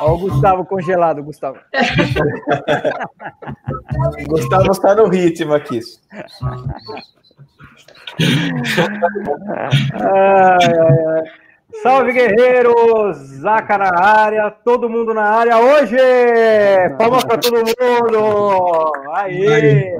[0.00, 1.58] Olha o Gustavo congelado, Gustavo.
[4.28, 5.80] Gustavo está no ritmo aqui.
[9.94, 11.22] ai, ai, ai.
[11.82, 13.18] Salve, guerreiros!
[13.18, 15.96] Zaca na área, todo mundo na área hoje!
[16.98, 18.92] Palmas para todo mundo!
[19.14, 19.94] Aí!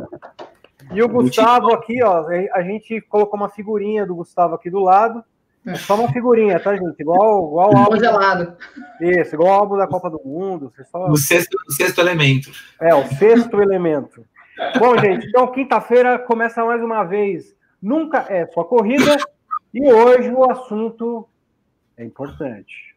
[0.93, 5.23] E o Gustavo aqui, ó, a gente colocou uma figurinha do Gustavo aqui do lado.
[5.67, 7.01] É só uma figurinha, tá, gente?
[7.01, 7.91] Igual, igual o álbum.
[7.91, 8.57] Congelado.
[9.01, 10.73] Isso, igual o álbum da Copa do Mundo.
[10.91, 11.09] Só...
[11.09, 12.51] O, sexto, o sexto elemento.
[12.81, 14.25] É, o sexto elemento.
[14.79, 17.57] Bom, gente, então quinta-feira começa mais uma vez.
[17.83, 19.17] Nunca é só corrida.
[19.75, 21.29] E hoje o assunto
[21.97, 22.97] é importante.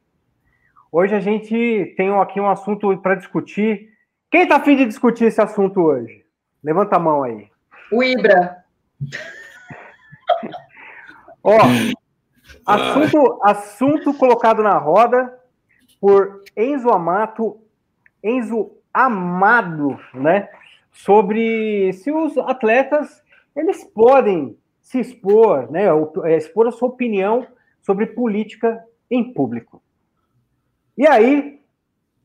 [0.91, 3.89] Hoje a gente tem aqui um assunto para discutir.
[4.29, 6.23] Quem está afim de discutir esse assunto hoje?
[6.63, 7.48] Levanta a mão aí.
[7.91, 8.63] O Ibra.
[11.43, 11.57] Ó,
[12.65, 15.37] assunto, assunto colocado na roda
[15.99, 17.59] por Enzo Amato,
[18.23, 20.49] Enzo Amado, né?
[20.91, 23.23] Sobre se os atletas
[23.55, 25.85] eles podem se expor, né?
[26.25, 27.47] É, expor a sua opinião
[27.81, 29.81] sobre política em público.
[30.97, 31.59] E aí,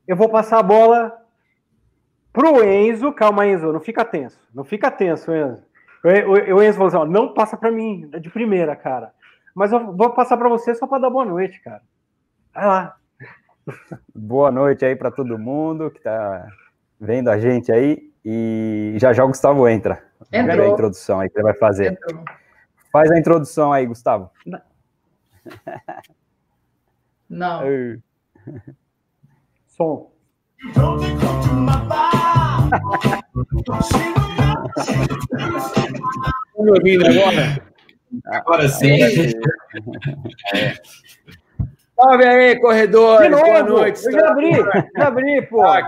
[0.07, 1.24] eu vou passar a bola
[2.35, 3.13] pro Enzo.
[3.13, 4.37] Calma, Enzo, não fica tenso.
[4.53, 5.63] Não fica tenso, Enzo.
[6.03, 9.11] O Enzo falou assim: ó, não passa para mim de primeira, cara.
[9.55, 11.81] Mas eu vou passar para você só para dar boa noite, cara.
[12.53, 12.97] Vai lá.
[14.13, 16.47] Boa noite aí para todo mundo que está
[16.99, 18.11] vendo a gente aí.
[18.23, 20.03] E já já o Gustavo entra.
[20.31, 20.65] Entrou.
[20.65, 21.93] a introdução aí que ele vai fazer.
[21.93, 22.23] Entrou.
[22.91, 24.29] Faz a introdução aí, Gustavo.
[27.29, 27.61] Não.
[29.67, 30.11] Som.
[36.55, 37.61] Tá me ouvindo agora?
[38.25, 39.01] Agora sim.
[40.53, 40.73] É.
[41.95, 43.29] Salve aí, corredores.
[43.29, 44.05] Boa noite.
[44.05, 44.51] Eu já abri,
[44.97, 45.63] já abri, pô.
[45.63, 45.81] Ah,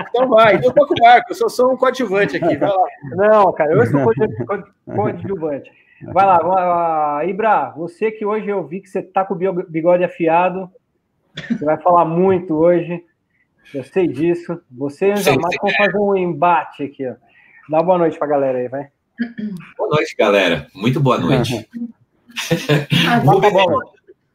[0.00, 1.30] então vai, então toca o barco.
[1.30, 2.56] Eu sou só um coadjuvante aqui.
[2.56, 2.86] Vai lá.
[3.16, 4.04] Não, cara, eu sou
[4.94, 5.72] coadjuvante.
[6.02, 9.36] Vai lá, vai lá, Ibra, você que hoje eu vi que você tá com o
[9.36, 10.70] bigode afiado,
[11.48, 13.02] você vai falar muito hoje,
[13.74, 14.60] eu sei disso.
[14.70, 17.14] Você e o vão fazer um embate aqui, ó.
[17.68, 18.88] Dá boa noite pra galera aí, vai.
[19.76, 20.68] Boa noite, galera.
[20.74, 21.68] Muito boa noite.
[23.24, 23.52] Rubens,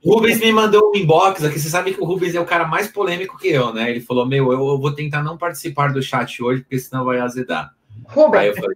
[0.03, 1.59] Rubens, me mandou um inbox aqui.
[1.59, 3.89] Você sabe que o Rubens é o cara mais polêmico que eu, né?
[3.89, 7.73] Ele falou: Meu, eu vou tentar não participar do chat hoje, porque senão vai azedar.
[8.05, 8.41] Rubens.
[8.41, 8.75] Aí eu falei,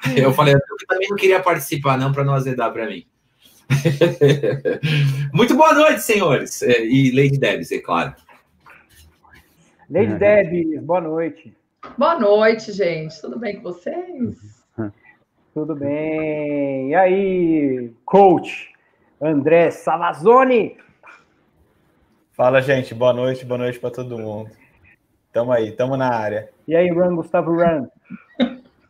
[0.24, 3.04] eu falei, eu também não queria participar, não, para não azedar para mim.
[5.32, 6.62] Muito boa noite, senhores.
[6.62, 8.14] É, e Lady Debs, é claro.
[9.90, 11.52] Lady Debs, boa noite.
[11.98, 13.20] Boa noite, gente.
[13.20, 14.64] Tudo bem com vocês?
[15.52, 16.90] Tudo bem.
[16.90, 18.72] E aí, coach
[19.20, 20.78] André Salazone?
[22.34, 22.94] Fala, gente.
[22.94, 24.52] Boa noite, boa noite para todo mundo.
[25.32, 26.50] Tamo aí, tamo na área.
[26.68, 27.88] E aí, Ran, Gustavo Ran?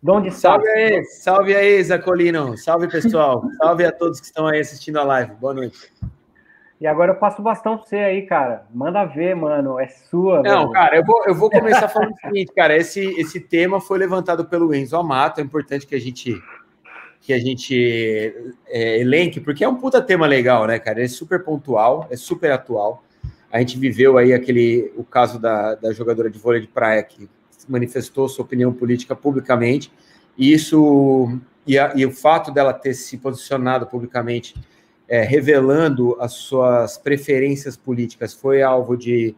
[0.02, 2.58] De onde salve aí, salve aí, Zacolino.
[2.58, 3.42] Salve, pessoal.
[3.56, 5.32] salve a todos que estão aí assistindo a live.
[5.36, 5.90] Boa noite.
[6.80, 8.64] E agora eu passo o bastão pra você aí, cara.
[8.72, 9.78] Manda ver, mano.
[9.78, 10.42] É sua.
[10.42, 10.70] Não, velho.
[10.70, 12.74] cara, eu vou, eu vou começar falando o seguinte, cara.
[12.74, 15.40] Esse, esse tema foi levantado pelo Enzo Amato.
[15.40, 16.40] É importante que a gente
[17.20, 21.04] que a gente é, elenque, porque é um puta tema legal, né, cara?
[21.04, 23.04] É super pontual, é super atual.
[23.52, 27.28] A gente viveu aí aquele o caso da, da jogadora de vôlei de praia que
[27.68, 29.92] manifestou sua opinião política publicamente,
[30.36, 34.54] e isso e, a, e o fato dela ter se posicionado publicamente,
[35.10, 39.34] é, revelando as suas preferências políticas, foi alvo de,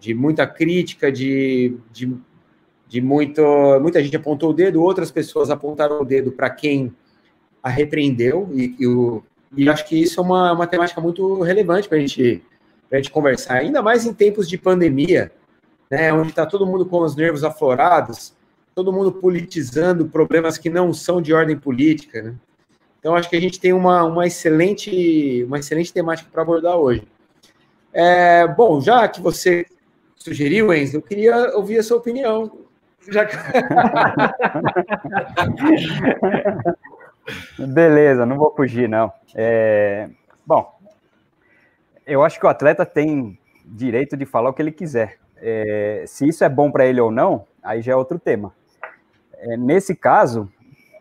[0.00, 2.16] de muita crítica, de, de,
[2.88, 3.42] de muito,
[3.82, 6.90] muita gente apontou o dedo, outras pessoas apontaram o dedo para quem
[7.62, 9.22] a repreendeu, e, e, o,
[9.54, 12.42] e acho que isso é uma, uma temática muito relevante para gente,
[12.90, 15.30] a gente conversar, ainda mais em tempos de pandemia,
[15.90, 18.34] né, onde está todo mundo com os nervos aflorados,
[18.74, 22.22] todo mundo politizando problemas que não são de ordem política.
[22.22, 22.34] Né?
[23.00, 27.02] Então, acho que a gente tem uma, uma, excelente, uma excelente temática para abordar hoje.
[27.92, 29.66] É, bom, já que você
[30.14, 32.60] sugeriu, Enzo, eu queria ouvir a sua opinião.
[33.08, 33.26] Já.
[37.58, 39.10] Beleza, não vou fugir, não.
[39.34, 40.10] É,
[40.46, 40.78] bom,
[42.06, 45.18] eu acho que o atleta tem direito de falar o que ele quiser.
[45.38, 48.54] É, se isso é bom para ele ou não, aí já é outro tema.
[49.38, 50.52] É, nesse caso,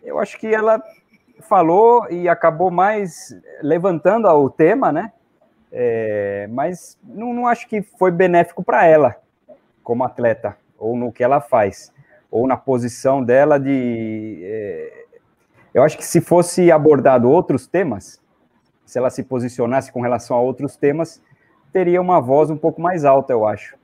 [0.02, 0.82] eu acho que ela
[1.50, 5.12] falou e acabou mais levantando o tema, né?
[5.72, 9.16] É, mas não, não, acho que foi benéfico para ela
[9.84, 11.92] como atleta, ou no que ela faz,
[12.32, 14.40] ou na posição dela de.
[14.44, 15.06] É,
[15.74, 18.22] Eu acho que se fosse abordado outros temas,
[18.86, 21.22] se ela se posicionasse com relação a outros temas,
[21.72, 23.78] teria uma voz um pouco mais alta, eu acho.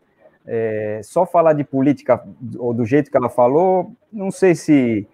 [0.47, 2.23] É, só falar de política
[2.57, 5.07] ou do jeito que ela falou, não sei se.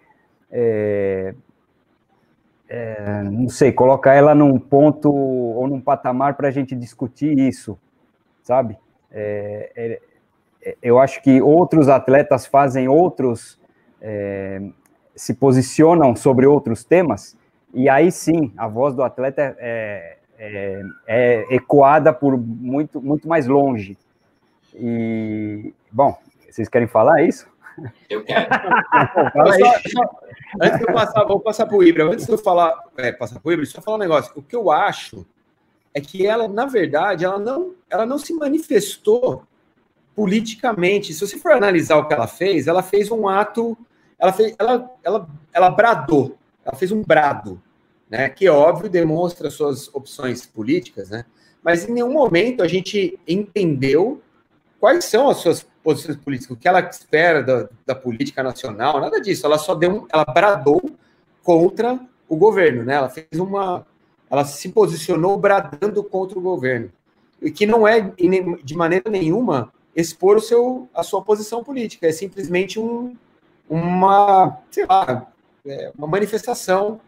[0.50, 1.34] É,
[2.74, 7.78] é, não sei, colocar ela num ponto ou num patamar para a gente discutir isso,
[8.42, 8.78] sabe?
[9.10, 10.00] É, é,
[10.64, 13.60] é, eu acho que outros atletas fazem outros,
[15.14, 17.36] se posicionam sobre outros temas,
[17.74, 23.46] e aí sim, a voz do atleta é, é, é ecoada por muito, muito mais
[23.46, 23.98] longe.
[24.74, 26.16] E, bom,
[26.50, 27.51] vocês querem falar isso?
[28.08, 28.48] Eu quero.
[29.34, 30.20] só, só,
[30.60, 32.04] antes de eu passar, vou passar para o Ibra.
[32.04, 34.32] Antes de eu falar, é, passar para o Ibra, só falar um negócio.
[34.36, 35.26] O que eu acho
[35.94, 39.44] é que ela, na verdade, ela não, ela não se manifestou
[40.14, 41.12] politicamente.
[41.14, 43.76] Se você for analisar o que ela fez, ela fez um ato,
[44.18, 47.60] ela fez, ela, ela, ela bradou ela fez um brado,
[48.08, 48.28] né?
[48.28, 51.24] Que óbvio demonstra suas opções políticas, né?
[51.62, 54.20] Mas em nenhum momento a gente entendeu
[54.80, 59.20] quais são as suas posições políticas, o que ela espera da, da política nacional, nada
[59.20, 59.44] disso.
[59.46, 60.80] Ela só deu, um, ela bradou
[61.42, 61.98] contra
[62.28, 62.94] o governo, né?
[62.94, 63.84] Ela fez uma,
[64.30, 66.90] ela se posicionou bradando contra o governo,
[67.40, 68.00] e que não é
[68.62, 73.16] de maneira nenhuma expor o seu, a sua posição política, é simplesmente um,
[73.68, 75.26] uma, sei lá,
[75.66, 77.00] é uma manifestação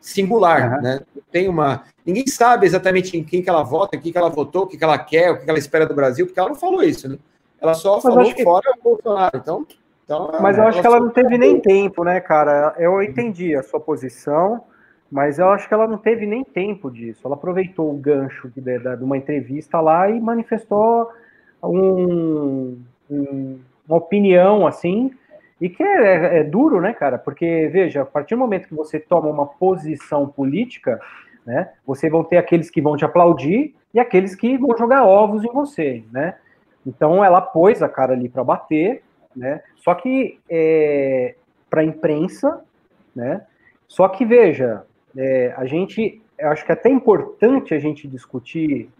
[0.00, 0.82] singular, uhum.
[0.82, 1.00] né?
[1.30, 4.64] Tem uma, ninguém sabe exatamente em quem que ela vota, em quem que ela votou,
[4.64, 6.56] o que, que ela quer, o que, que ela espera do Brasil, porque ela não
[6.56, 7.18] falou isso, né?
[7.64, 8.44] Ela só Mas falou que...
[8.44, 9.36] fora o Bolsonaro.
[9.36, 9.66] Então,
[10.04, 12.74] então Mas eu acho que ela não teve nem tempo, né, cara?
[12.78, 14.62] Eu entendi a sua posição,
[15.10, 17.22] mas eu acho que ela não teve nem tempo disso.
[17.24, 21.10] Ela aproveitou o gancho de, de, de uma entrevista lá e manifestou
[21.62, 22.78] um,
[23.10, 23.58] um,
[23.88, 25.10] uma opinião assim
[25.60, 27.16] e que é, é, é, duro, né, cara?
[27.16, 31.00] Porque, veja, a partir do momento que você toma uma posição política,
[31.46, 35.44] né, você vão ter aqueles que vão te aplaudir e aqueles que vão jogar ovos
[35.44, 36.34] em você, né?
[36.86, 39.02] Então ela pôs a cara ali para bater,
[39.34, 39.62] né?
[39.76, 41.34] Só que é,
[41.68, 42.62] para a imprensa,
[43.14, 43.44] né?
[43.86, 44.84] Só que veja,
[45.16, 48.90] é, a gente, acho que é até importante a gente discutir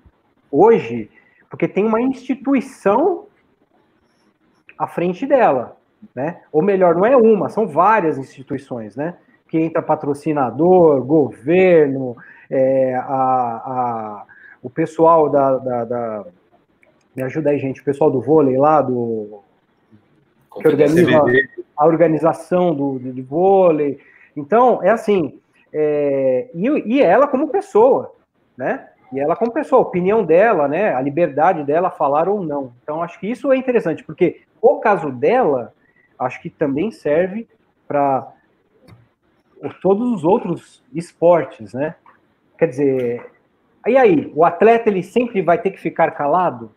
[0.50, 1.10] hoje,
[1.50, 3.26] porque tem uma instituição
[4.78, 5.76] à frente dela,
[6.14, 6.42] né?
[6.52, 9.16] Ou melhor, não é uma, são várias instituições, né?
[9.48, 12.16] Que entra patrocinador, governo,
[12.50, 14.24] é, a, a,
[14.62, 16.26] o pessoal da, da, da,
[17.14, 19.40] Me ajuda aí, gente, o pessoal do vôlei lá, do.
[20.60, 21.10] Que organiza
[21.76, 23.98] a organização do, do, do vôlei.
[24.36, 25.38] Então, é assim.
[25.72, 28.14] É, e, e ela como pessoa,
[28.56, 28.88] né?
[29.12, 30.94] E ela como pessoa, a opinião dela, né?
[30.94, 32.72] A liberdade dela falar ou não.
[32.82, 35.72] Então, acho que isso é interessante, porque o caso dela
[36.18, 37.48] acho que também serve
[37.86, 38.32] para
[39.82, 41.94] todos os outros esportes, né?
[42.58, 43.30] Quer dizer,
[43.86, 46.70] e aí, o atleta ele sempre vai ter que ficar calado?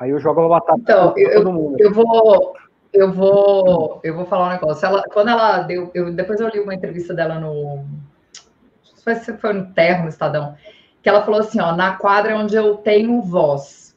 [0.00, 1.76] Aí eu jogo a batata então, para todo mundo.
[1.78, 2.54] Eu vou,
[2.90, 4.86] eu vou, eu vou falar um negócio.
[4.86, 9.36] Ela, quando ela deu, eu, depois eu li uma entrevista dela no, não sei se
[9.36, 10.56] foi no Terro, no Estadão,
[11.02, 13.94] que ela falou assim, ó, na quadra é onde eu tenho voz,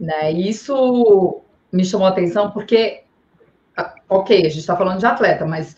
[0.00, 0.32] né?
[0.32, 3.04] E isso me chamou a atenção porque,
[4.08, 5.76] ok, a gente está falando de atleta, mas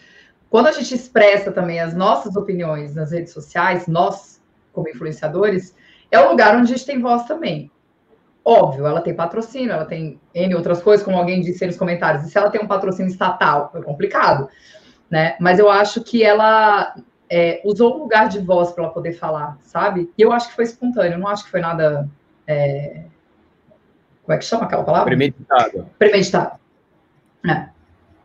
[0.48, 4.40] quando a gente expressa também as nossas opiniões nas redes sociais, nós,
[4.72, 5.74] como influenciadores,
[6.08, 7.68] é o lugar onde a gente tem voz também.
[8.50, 12.24] Óbvio, ela tem patrocínio, ela tem N outras coisas, como alguém disse nos comentários.
[12.24, 14.48] E se ela tem um patrocínio estatal, é complicado,
[15.08, 15.36] né?
[15.38, 16.96] Mas eu acho que ela
[17.28, 20.12] é, usou um lugar de voz para ela poder falar, sabe?
[20.18, 22.08] E eu acho que foi espontâneo, não acho que foi nada
[22.44, 23.04] é,
[24.24, 25.06] como é que chama aquela palavra?
[25.06, 25.86] Premeditado.
[25.98, 26.58] Premeditado.
[27.48, 27.68] É.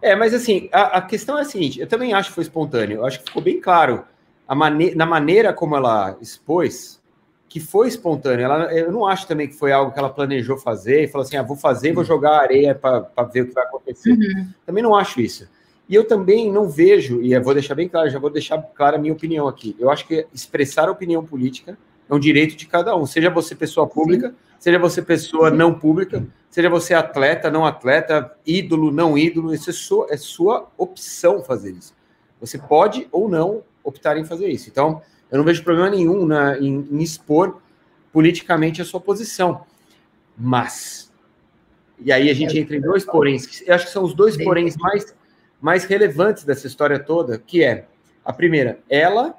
[0.02, 2.98] É, mas assim, a, a, questão é a seguinte: eu também acho que foi espontâneo.
[2.98, 4.06] Eu acho que ficou bem claro
[4.48, 7.02] mane na maneira como ela expôs
[7.48, 8.44] que foi espontâneo.
[8.44, 11.38] Ela, eu não acho também que foi algo que ela planejou fazer e falou assim:
[11.38, 14.12] ah, vou fazer, vou jogar areia para ver o que vai acontecer.
[14.12, 14.48] Uhum.
[14.66, 15.48] Também não acho isso.
[15.88, 18.98] E eu também não vejo, e eu vou deixar bem claro, já vou deixar clara
[18.98, 19.76] a minha opinião aqui.
[19.80, 21.78] Eu acho que expressar a opinião política
[22.10, 24.36] é um direito de cada um, seja você pessoa pública, Sim.
[24.60, 25.58] seja você pessoa Sim.
[25.58, 30.68] não pública, seja você atleta, não atleta, ídolo, não ídolo, isso é sua, é sua
[30.76, 31.94] opção fazer isso.
[32.42, 34.70] Você pode ou não optar em fazer isso.
[34.70, 35.02] Então,
[35.36, 37.60] eu não vejo problema nenhum na, em, em expor
[38.14, 39.66] politicamente a sua posição.
[40.38, 41.12] Mas,
[42.00, 44.78] e aí a gente entra em dois poréns, eu acho que são os dois poréns
[44.78, 45.14] mais,
[45.60, 47.86] mais relevantes dessa história toda, que é,
[48.24, 49.36] a primeira, ela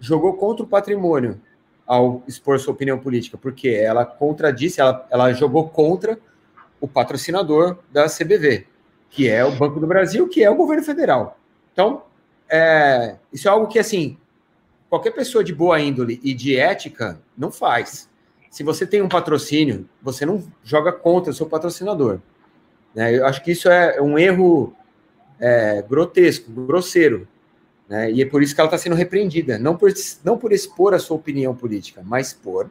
[0.00, 1.40] jogou contra o patrimônio
[1.86, 6.18] ao expor sua opinião política, porque ela contradisse, ela, ela jogou contra
[6.80, 8.66] o patrocinador da CBV,
[9.08, 11.38] que é o Banco do Brasil, que é o governo federal.
[11.72, 12.02] Então,
[12.48, 14.18] é, isso é algo que, assim,
[14.90, 18.10] qualquer pessoa de boa índole e de ética não faz.
[18.50, 22.18] Se você tem um patrocínio, você não joga contra o seu patrocinador.
[22.92, 23.16] Né?
[23.16, 24.74] Eu acho que isso é um erro
[25.38, 27.28] é, grotesco, grosseiro.
[27.88, 28.10] Né?
[28.10, 29.56] E é por isso que ela está sendo repreendida.
[29.56, 29.92] Não por,
[30.24, 32.68] não por expor a sua opinião política, mas por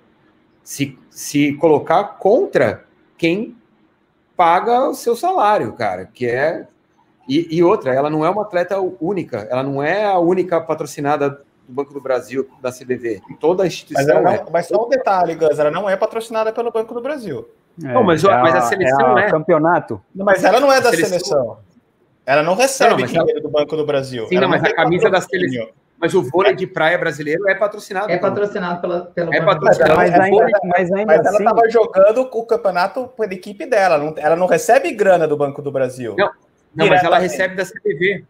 [0.62, 2.86] se, se colocar contra
[3.18, 3.56] quem
[4.36, 6.68] paga o seu salário, cara, que é.
[7.28, 11.44] E, e, outra, ela não é uma atleta única, ela não é a única patrocinada
[11.70, 13.22] do Banco do Brasil, da CBV.
[13.40, 14.24] Toda a instituição.
[14.24, 14.46] Mas, é...
[14.52, 17.48] mas só um detalhe, Gus, ela não é patrocinada pelo Banco do Brasil.
[17.82, 19.28] É, não, mas, é mas a, seleção é.
[19.28, 19.30] é.
[19.30, 20.02] campeonato.
[20.14, 21.20] Mas ela não é da seleção.
[21.20, 21.58] seleção.
[22.26, 23.42] Ela não recebe não, dinheiro ela...
[23.42, 24.28] do Banco do Brasil.
[24.28, 25.70] Sim, não, mas a camisa da seleção.
[25.98, 28.10] Mas o vôlei de praia brasileiro é patrocinado.
[28.10, 31.72] É patrocinado pela, pelo é patrocinado, mas, ainda, mas, ainda mas ela estava assim...
[31.72, 33.98] jogando o campeonato pela equipe dela.
[33.98, 36.16] Não, ela não recebe grana do Banco do Brasil.
[36.18, 36.32] Não,
[36.74, 38.24] não mas ela recebe da CBV.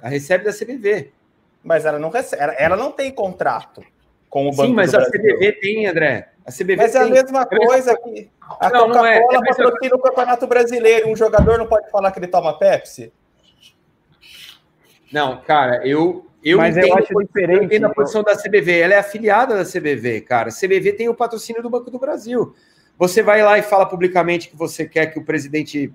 [0.00, 1.10] Ela recebe da CBV.
[1.62, 2.42] Mas ela não recebe.
[2.42, 3.82] Ela, ela não tem contrato
[4.28, 6.30] com o Banco Sim, mas a CBV tem, André.
[6.46, 7.00] A CBV mas tem.
[7.00, 11.08] é a mesma coisa que a Coca-Cola é, é patrocina o Campeonato Brasileiro.
[11.08, 13.12] Um jogador não pode falar que ele toma Pepsi?
[15.12, 16.24] Não, cara, eu.
[16.42, 17.58] Eu Mas eu acho diferente.
[17.58, 18.78] Eu entendo a posição da CBV.
[18.78, 20.50] Ela é afiliada da CBV, cara.
[20.50, 22.54] A CBV tem o patrocínio do Banco do Brasil.
[22.96, 25.92] Você vai lá e fala publicamente que você quer que o presidente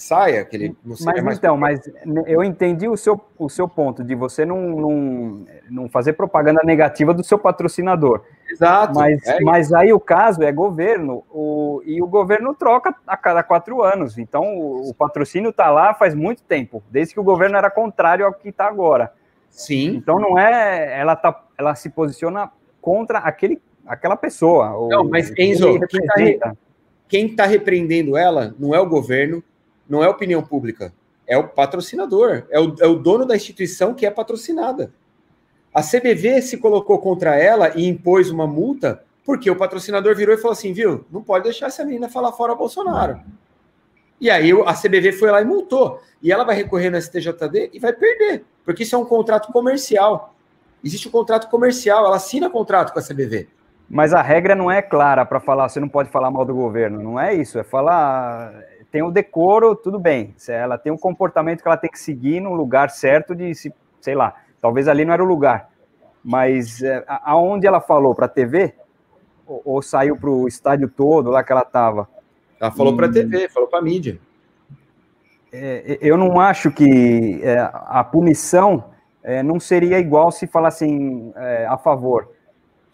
[0.00, 1.80] saia, que ele não Mas mais então, mas
[2.26, 7.12] eu entendi o seu, o seu ponto de você não, não, não fazer propaganda negativa
[7.12, 8.22] do seu patrocinador.
[8.50, 8.94] Exato.
[8.94, 13.42] Mas, é mas aí o caso é governo, o, e o governo troca a cada
[13.42, 14.16] quatro anos.
[14.16, 18.24] Então o, o patrocínio está lá faz muito tempo, desde que o governo era contrário
[18.24, 19.12] ao que está agora.
[19.50, 19.96] Sim.
[19.96, 20.98] Então não é.
[20.98, 24.70] Ela, tá, ela se posiciona contra aquele, aquela pessoa.
[24.88, 25.78] Não, mas Enzo,
[27.06, 29.42] quem está tá repreendendo ela não é o governo,
[29.90, 30.94] não é opinião pública,
[31.26, 34.92] é o patrocinador, é o, é o dono da instituição que é patrocinada.
[35.74, 40.38] A CBV se colocou contra ela e impôs uma multa porque o patrocinador virou e
[40.38, 43.20] falou assim, viu, não pode deixar essa menina falar fora Bolsonaro.
[44.20, 46.00] E aí a CBV foi lá e multou.
[46.22, 50.34] E ela vai recorrer no STJD e vai perder, porque isso é um contrato comercial.
[50.82, 53.48] Existe um contrato comercial, ela assina contrato com a CBV.
[53.88, 57.02] Mas a regra não é clara para falar, você não pode falar mal do governo,
[57.02, 58.52] não é isso, é falar
[58.90, 60.34] tem o decoro, tudo bem.
[60.48, 64.14] Ela tem um comportamento que ela tem que seguir no lugar certo de, se, sei
[64.14, 65.70] lá, talvez ali não era o lugar.
[66.22, 68.74] Mas é, aonde ela falou para a TV
[69.46, 72.08] ou, ou saiu para o estádio todo lá que ela estava?
[72.60, 74.20] Ela falou para a TV, falou para a mídia.
[75.52, 78.84] É, eu não acho que é, a punição
[79.22, 82.28] é, não seria igual se falassem é, a favor.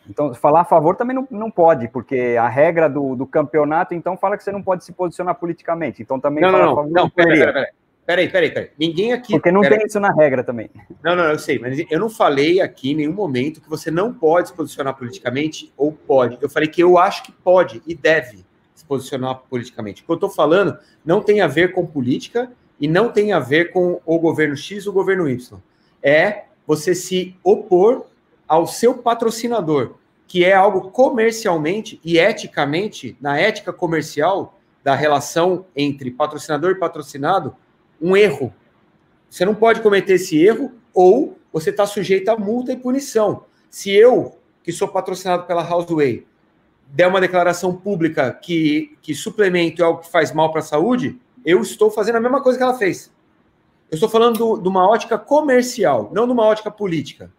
[0.09, 4.17] Então, falar a favor também não, não pode, porque a regra do, do campeonato, então,
[4.17, 6.03] fala que você não pode se posicionar politicamente.
[6.03, 7.67] Então, também não, não, não, não, peraí, peraí,
[8.07, 9.33] peraí, peraí, peraí, Ninguém aqui.
[9.33, 10.71] Porque não tem isso na regra também.
[11.03, 14.13] Não, não, eu sei, mas eu não falei aqui em nenhum momento que você não
[14.13, 16.39] pode se posicionar politicamente ou pode.
[16.41, 18.45] Eu falei que eu acho que pode e deve
[18.75, 20.03] se posicionar politicamente.
[20.03, 23.41] O que eu estou falando não tem a ver com política e não tem a
[23.41, 25.59] ver com o governo X ou o governo Y.
[26.03, 28.07] É você se opor
[28.47, 29.95] ao seu patrocinador,
[30.27, 37.57] que é algo comercialmente e eticamente, na ética comercial da relação entre patrocinador e patrocinado,
[38.01, 38.53] um erro.
[39.29, 43.45] Você não pode cometer esse erro ou você está sujeito a multa e punição.
[43.71, 46.27] Se eu, que sou patrocinado pela Houseway,
[46.89, 51.21] der uma declaração pública que, que suplemento é algo que faz mal para a saúde,
[51.45, 53.13] eu estou fazendo a mesma coisa que ela fez.
[53.91, 57.31] Eu estou falando de uma ótica comercial, não de uma ótica política.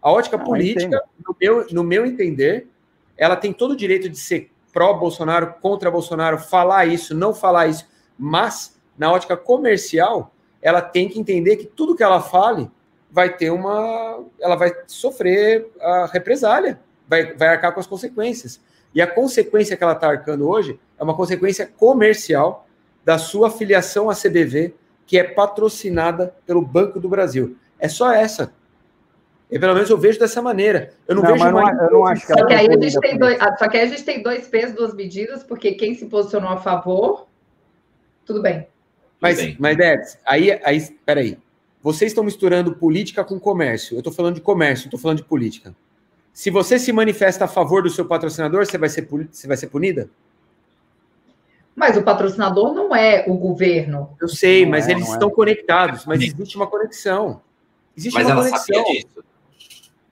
[0.00, 2.68] A ótica política, no meu, no meu entender,
[3.16, 7.86] ela tem todo o direito de ser pró-Bolsonaro, contra Bolsonaro, falar isso, não falar isso,
[8.18, 12.70] mas na ótica comercial, ela tem que entender que tudo que ela fale
[13.10, 14.24] vai ter uma.
[14.40, 18.60] Ela vai sofrer a represália, vai, vai arcar com as consequências.
[18.94, 22.66] E a consequência que ela está arcando hoje é uma consequência comercial
[23.04, 24.74] da sua filiação à CBV,
[25.06, 27.56] que é patrocinada pelo Banco do Brasil.
[27.78, 28.52] É só essa.
[29.50, 30.92] E pelo menos eu vejo dessa maneira.
[31.06, 33.38] Eu não, não vejo eu não acho que só que aí a gente tem dois,
[33.58, 36.56] Só que aí a gente tem dois pesos, duas medidas, porque quem se posicionou a
[36.56, 37.26] favor,
[38.24, 38.66] tudo bem.
[39.20, 39.56] Mas, bem.
[39.58, 41.38] mas Debs, aí, aí, peraí.
[41.82, 43.94] Vocês estão misturando política com comércio.
[43.94, 45.74] Eu estou falando de comércio, estou falando de política.
[46.32, 49.68] Se você se manifesta a favor do seu patrocinador, você vai ser, você vai ser
[49.68, 50.10] punida?
[51.74, 54.16] Mas o patrocinador não é o governo.
[54.20, 55.32] Eu sei, não mas é, eles estão é.
[55.32, 57.40] conectados, mas existe uma conexão.
[57.96, 58.74] Existe mas uma ela conexão.
[58.74, 59.24] sabia disso.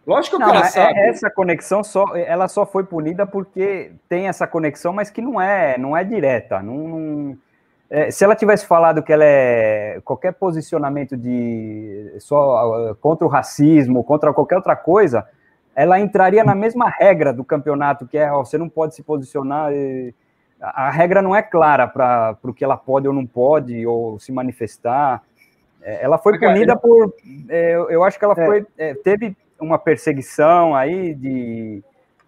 [0.06, 0.99] Lógico que não, ela é, sabe.
[1.00, 5.78] Essa conexão só, ela só foi punida porque tem essa conexão, mas que não é,
[5.78, 6.62] não é direta.
[6.62, 7.38] Não, não
[7.88, 13.30] é, se ela tivesse falado que ela é qualquer posicionamento de só uh, contra o
[13.30, 15.26] racismo, contra qualquer outra coisa,
[15.75, 19.73] ela entraria na mesma regra do campeonato, que é ó, você não pode se posicionar.
[19.73, 20.14] E,
[20.61, 24.18] a, a regra não é clara para o que ela pode ou não pode, ou
[24.18, 25.23] se manifestar.
[25.82, 27.14] É, ela foi punida por.
[27.49, 28.46] É, eu acho que ela é.
[28.46, 28.66] foi.
[28.78, 31.82] É, teve uma perseguição aí de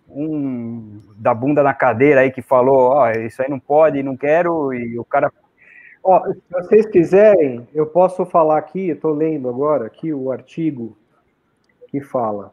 [0.09, 4.17] um da bunda na cadeira aí que falou, ó, oh, isso aí não pode, não
[4.17, 5.31] quero, e o cara
[6.09, 10.97] Ó, se vocês quiserem, eu posso falar aqui, estou lendo agora aqui o artigo
[11.89, 12.53] que fala.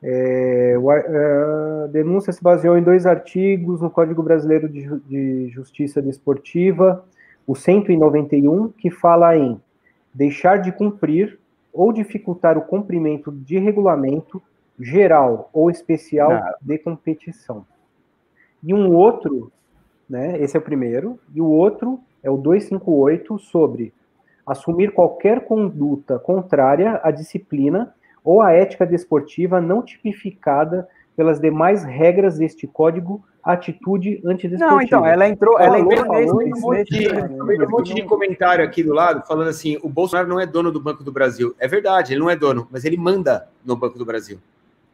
[0.00, 6.00] É, a, a denúncia se baseou em dois artigos no Código Brasileiro de, de Justiça
[6.00, 7.04] Desportiva,
[7.44, 9.60] o 191, que fala em
[10.14, 11.40] deixar de cumprir
[11.72, 14.42] ou dificultar o cumprimento de regulamento
[14.78, 16.54] geral ou especial Não.
[16.60, 17.64] de competição.
[18.62, 19.50] E um outro,
[20.08, 23.92] né, esse é o primeiro, e o outro é o 258 sobre
[24.46, 32.38] assumir qualquer conduta contrária à disciplina ou à ética desportiva não tipificada pelas demais regras
[32.38, 34.76] deste código atitude antidesportiva.
[34.76, 38.94] Não, então, ela entrou, ela entrou nesse, nesse, nesse, um monte de comentário aqui do
[38.94, 41.54] lado falando assim, o Bolsonaro não é dono do Banco do Brasil.
[41.58, 44.38] É verdade, ele não é dono, mas ele manda no Banco do Brasil.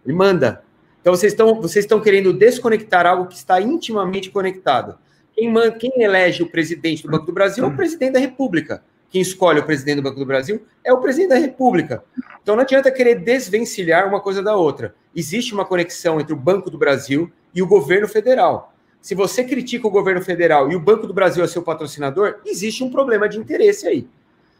[0.04, 0.62] Ele manda.
[1.00, 4.98] Então vocês estão vocês estão querendo desconectar algo que está intimamente conectado.
[5.34, 8.82] Quem, man, quem elege o presidente do Banco do Brasil é o presidente da República.
[9.10, 12.04] Quem escolhe o presidente do Banco do Brasil é o presidente da República.
[12.42, 14.94] Então não adianta querer desvencilhar uma coisa da outra.
[15.14, 18.74] Existe uma conexão entre o Banco do Brasil e o governo federal.
[19.00, 22.82] Se você critica o governo federal e o Banco do Brasil é seu patrocinador, existe
[22.84, 24.06] um problema de interesse aí.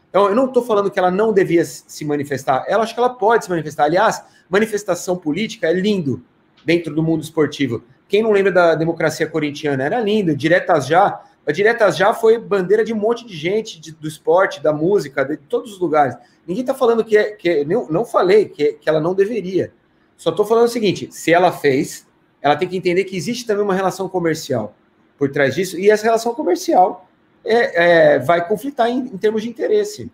[0.09, 2.65] Então, eu não estou falando que ela não devia se manifestar.
[2.67, 3.83] Ela acho que ela pode se manifestar.
[3.83, 6.23] Aliás, manifestação política é lindo
[6.65, 7.83] dentro do mundo esportivo.
[8.07, 9.83] Quem não lembra da democracia corintiana?
[9.83, 11.21] Era lindo, diretas já.
[11.45, 15.23] A diretas já foi bandeira de um monte de gente de, do esporte, da música,
[15.25, 16.15] de todos os lugares.
[16.45, 19.71] Ninguém está falando que, é, que não, não falei que, que ela não deveria.
[20.17, 22.07] Só estou falando o seguinte: se ela fez,
[22.41, 24.75] ela tem que entender que existe também uma relação comercial
[25.17, 27.07] por trás disso, e essa relação comercial
[27.43, 30.11] é, é vai conflitar em, em, termos de interesse.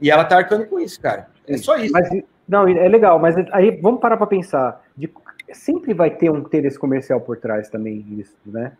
[0.00, 1.28] E ela está arcando com isso, cara.
[1.46, 1.92] É só isso.
[1.92, 2.08] Mas,
[2.48, 4.82] não, é legal, mas aí vamos parar para pensar.
[4.96, 5.10] De
[5.52, 8.72] sempre vai ter um interesse comercial por trás também disso, né?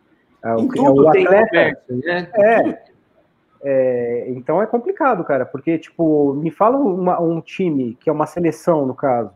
[0.42, 2.30] É, o, é o atleta, né?
[2.34, 2.88] É,
[3.60, 8.26] é, então é complicado, cara, porque, tipo, me fala uma, um time, que é uma
[8.26, 9.32] seleção, no caso,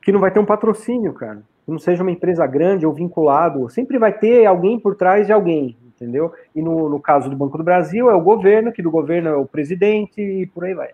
[0.00, 3.68] que não vai ter um patrocínio, cara, que não seja uma empresa grande ou vinculado,
[3.68, 6.32] sempre vai ter alguém por trás de alguém, entendeu?
[6.54, 9.36] E no, no caso do Banco do Brasil, é o governo, que do governo é
[9.36, 10.90] o presidente e por aí vai.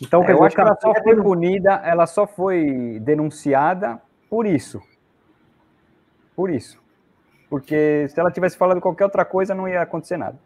[0.00, 4.82] Então, é, eu acho que ela só foi punida, ela só foi denunciada por isso.
[6.34, 6.81] Por isso.
[7.52, 10.38] Porque se ela tivesse falado qualquer outra coisa, não ia acontecer nada.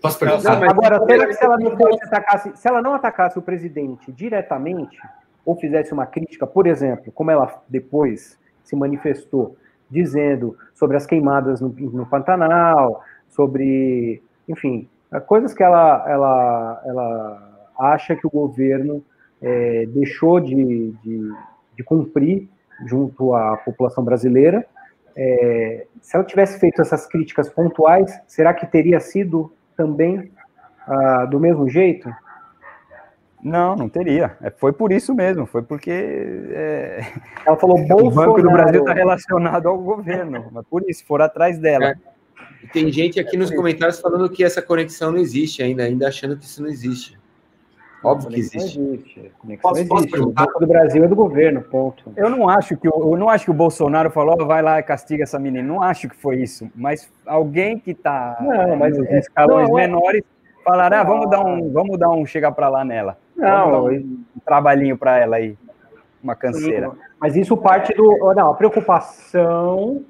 [0.00, 0.64] Posso perguntar?
[0.66, 4.98] Agora, será que se ela, não atacasse, se ela não atacasse o presidente diretamente,
[5.44, 9.58] ou fizesse uma crítica, por exemplo, como ela depois se manifestou,
[9.90, 14.88] dizendo sobre as queimadas no, no Pantanal, sobre, enfim,
[15.26, 19.04] coisas que ela, ela, ela acha que o governo
[19.42, 21.30] é, deixou de, de,
[21.76, 22.48] de, cumprir
[22.86, 24.66] junto à população brasileira.
[25.16, 30.32] É, se ela tivesse feito essas críticas pontuais, será que teria sido também
[30.86, 32.10] ah, do mesmo jeito?
[33.42, 34.36] Não, não teria.
[34.40, 37.00] É, foi por isso mesmo, foi porque é...
[37.44, 41.58] ela falou o Banco do Brasil está relacionado ao governo, mas por isso foram atrás
[41.58, 41.86] dela.
[41.86, 41.94] É.
[42.72, 46.44] Tem gente aqui nos comentários falando que essa conexão não existe ainda, ainda achando que
[46.44, 47.18] isso não existe.
[48.02, 48.80] Óbvio que existe.
[48.80, 49.32] existe.
[49.60, 50.20] Posso, posso existe.
[50.20, 52.12] O Banco do Brasil é do governo, ponto.
[52.16, 54.82] Eu não acho que eu não acho que o Bolsonaro falou, oh, vai lá e
[54.82, 55.66] castiga essa menina.
[55.66, 56.70] Não acho que foi isso.
[56.74, 60.22] Mas alguém que está nos é, escalões não, é- menores
[60.64, 63.18] falaram, ah, vamos dar um, vamos dar um chegar para lá nela.
[63.36, 65.56] Não, um, um trabalhinho para ela aí,
[66.22, 66.90] uma canseira.
[66.90, 70.04] Sim, mas isso parte do, não, a preocupação,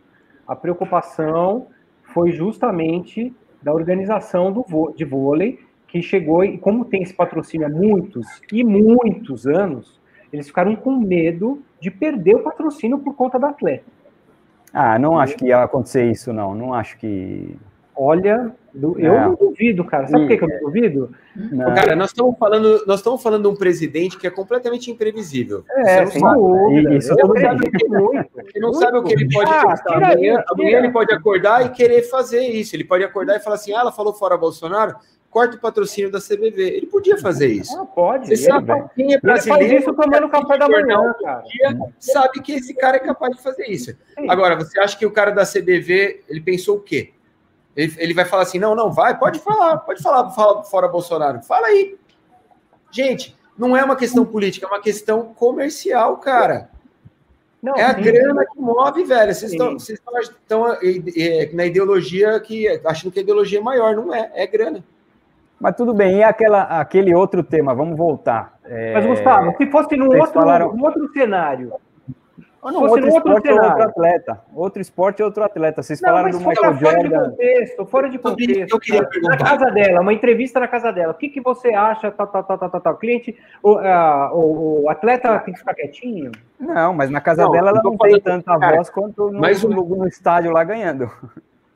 [0.46, 1.66] a preocupação
[2.02, 5.60] foi justamente da organização do de vôlei,
[5.92, 10.00] que chegou e como tem esse patrocínio há muitos e muitos anos,
[10.32, 13.84] eles ficaram com medo de perder o patrocínio por conta do atleta.
[14.72, 16.54] Ah, não acho que ia acontecer isso, não.
[16.54, 17.58] Não acho que
[17.94, 19.28] Olha, eu não.
[19.28, 20.08] não duvido, cara.
[20.08, 21.14] Sabe por que, eu não duvido?
[21.36, 21.74] Não.
[21.74, 25.62] Cara, nós estamos falando, nós estamos falando de um presidente que é completamente imprevisível.
[25.68, 26.94] É, sem dúvida.
[26.94, 31.12] Isso eu sabe ele não sabe o que ele pode ah, amanhã, amanhã ele pode
[31.14, 32.74] acordar e querer fazer isso.
[32.74, 34.96] Ele pode acordar e falar assim: ah, ela falou fora Bolsonaro,
[35.32, 36.76] corta o patrocínio da CBV.
[36.76, 37.74] Ele podia fazer isso.
[37.76, 38.28] Ah, pode.
[38.28, 39.64] Você sabe quem é brasileiro.
[39.64, 41.42] Ele faz isso tomando café da manhã, cara.
[41.42, 43.96] Dia, sabe que esse cara é capaz de fazer isso.
[44.14, 44.28] Sim.
[44.28, 47.14] Agora, você acha que o cara da CBV, ele pensou o quê?
[47.74, 51.40] Ele, ele vai falar assim: não, não, vai, pode falar, pode falar, fala fora Bolsonaro.
[51.42, 51.96] Fala aí.
[52.90, 56.70] Gente, não é uma questão política, é uma questão comercial, cara.
[57.62, 58.02] Não, é a sim.
[58.02, 59.34] grana que move, velho.
[59.34, 60.66] Vocês estão, vocês estão
[61.54, 64.84] na ideologia que achando que a ideologia é maior, não é, é grana.
[65.62, 68.54] Mas tudo bem, e aquela, aquele outro tema, vamos voltar.
[68.64, 68.94] É...
[68.94, 70.76] Mas, Gustavo, se fosse num outro, falaram...
[70.76, 71.72] outro cenário,
[72.60, 74.40] ou não, outro esporte ou outro atleta.
[74.54, 75.82] Outro esporte e outro atleta.
[75.82, 77.22] Vocês não, falaram do Michael fora Jordan.
[77.22, 78.72] De contexto, fora de contexto.
[78.72, 79.36] Eu queria perguntar.
[79.36, 81.12] Na casa dela, uma entrevista na casa dela.
[81.12, 82.10] O que, que você acha?
[82.12, 86.30] Tal, tal, tal, tal, tal, cliente, o, o, o, atleta tem que ficar quietinho?
[86.58, 89.62] Não, mas na casa não, dela ela não tem tanta cara, voz quanto no, mas
[89.64, 91.10] no, no estádio lá ganhando.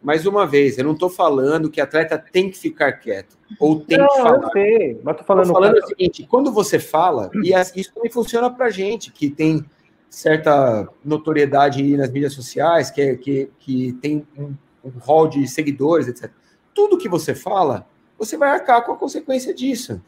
[0.06, 3.98] Mais uma vez, eu não estou falando que atleta tem que ficar quieto ou tem
[3.98, 4.40] não, que falar.
[4.40, 8.08] Eu sei, mas tô falando, tô falando o seguinte: quando você fala, e isso também
[8.08, 9.64] funciona para gente que tem
[10.08, 16.06] certa notoriedade nas mídias sociais, que, é, que, que tem um, um hall de seguidores,
[16.06, 16.30] etc.
[16.72, 17.84] Tudo que você fala,
[18.16, 20.00] você vai arcar com a consequência disso.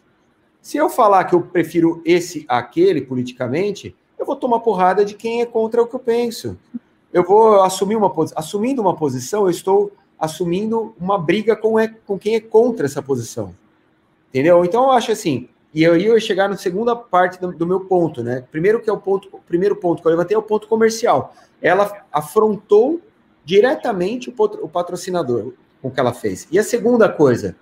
[0.63, 5.41] Se eu falar que eu prefiro esse aquele politicamente, eu vou tomar porrada de quem
[5.41, 6.57] é contra o que eu penso.
[7.19, 8.39] Eu vou assumir uma posição.
[8.39, 13.03] Assumindo uma posição, eu estou assumindo uma briga com, é, com quem é contra essa
[13.03, 13.53] posição.
[14.29, 14.65] Entendeu?
[14.65, 18.23] Então eu acho assim, e eu ia chegar na segunda parte do, do, meu ponto,
[18.23, 18.45] né?
[18.53, 21.35] Primeiro que é o ponto, primeiro ponto que eu levantei é o ponto comercial.
[21.61, 23.01] Ela afrontou
[23.45, 26.47] diretamente o, o patrocinador com o que ela fez.
[26.53, 27.57] E a segunda coisa,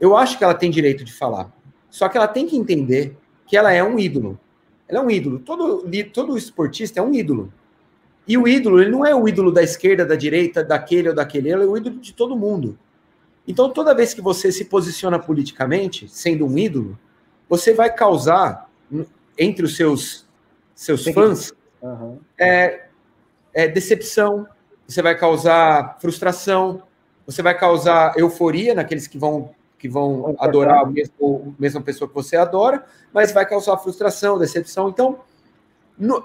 [0.00, 1.52] eu acho que ela tem direito de falar.
[1.90, 4.40] Só que ela tem que entender que ela é um ídolo.
[4.88, 5.40] Ela é um ídolo.
[5.40, 7.52] Todo, todo esportista é um ídolo.
[8.26, 11.50] E o ídolo, ele não é o ídolo da esquerda, da direita, daquele ou daquele,
[11.50, 12.78] ele é o ídolo de todo mundo.
[13.46, 16.98] Então, toda vez que você se posiciona politicamente, sendo um ídolo,
[17.48, 18.70] você vai causar
[19.36, 20.26] entre os seus,
[20.74, 21.52] seus fãs
[21.82, 22.18] uhum.
[22.38, 22.86] é,
[23.52, 24.46] é, decepção,
[24.86, 26.82] você vai causar frustração,
[27.26, 32.06] você vai causar euforia naqueles que vão que vão adorar a mesma, a mesma pessoa
[32.06, 34.90] que você adora, mas vai causar frustração, decepção.
[34.90, 35.20] Então,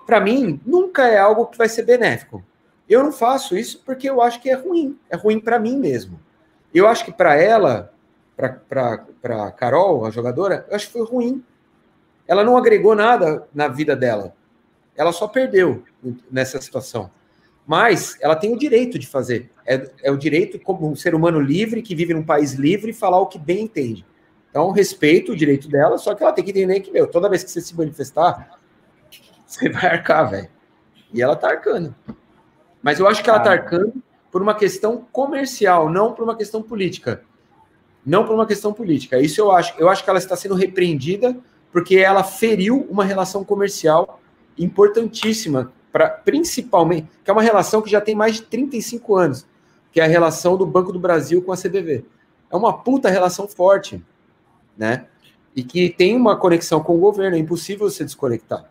[0.06, 2.44] para mim, nunca é algo que vai ser benéfico.
[2.88, 4.98] Eu não faço isso porque eu acho que é ruim.
[5.10, 6.20] É ruim para mim mesmo.
[6.74, 7.92] Eu acho que para ela,
[8.36, 11.44] para Carol, a jogadora, eu acho que foi ruim.
[12.28, 14.34] Ela não agregou nada na vida dela.
[14.96, 15.84] Ela só perdeu
[16.32, 17.10] nessa situação.
[17.66, 19.50] Mas ela tem o direito de fazer.
[19.66, 23.20] É, é o direito, como um ser humano livre, que vive num país livre, falar
[23.20, 24.06] o que bem entende.
[24.50, 27.44] Então, respeito o direito dela, só que ela tem que entender que, meu, toda vez
[27.44, 28.55] que você se manifestar,
[29.46, 30.50] você vai arcar, velho.
[31.14, 31.96] E ela tá arcando.
[32.82, 33.94] Mas eu acho que ela tá arcando
[34.32, 37.24] por uma questão comercial, não por uma questão política.
[38.06, 39.20] Não por uma questão política.
[39.20, 39.74] Isso eu acho.
[39.78, 41.36] Eu acho que ela está sendo repreendida
[41.72, 44.22] porque ela feriu uma relação comercial
[44.58, 49.46] importantíssima, para principalmente, que é uma relação que já tem mais de 35 anos,
[49.92, 52.06] que é a relação do Banco do Brasil com a CBV.
[52.52, 54.02] É uma puta relação forte,
[54.78, 55.08] né?
[55.56, 58.70] E que tem uma conexão com o governo, é impossível você desconectar.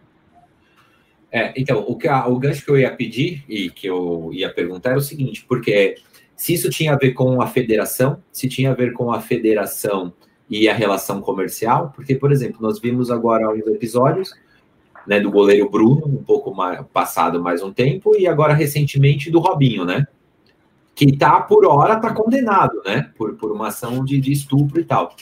[1.34, 4.54] É, então, o, que a, o gancho que eu ia pedir e que eu ia
[4.54, 5.96] perguntar era o seguinte, porque
[6.36, 10.12] se isso tinha a ver com a federação, se tinha a ver com a federação
[10.48, 14.32] e a relação comercial, porque, por exemplo, nós vimos agora uns episódios
[15.08, 19.40] né, do goleiro Bruno, um pouco mais, passado mais um tempo, e agora recentemente do
[19.40, 20.06] Robinho, né?
[20.94, 23.10] Que tá, por hora, tá condenado, né?
[23.16, 25.12] Por, por uma ação de, de estupro e tal.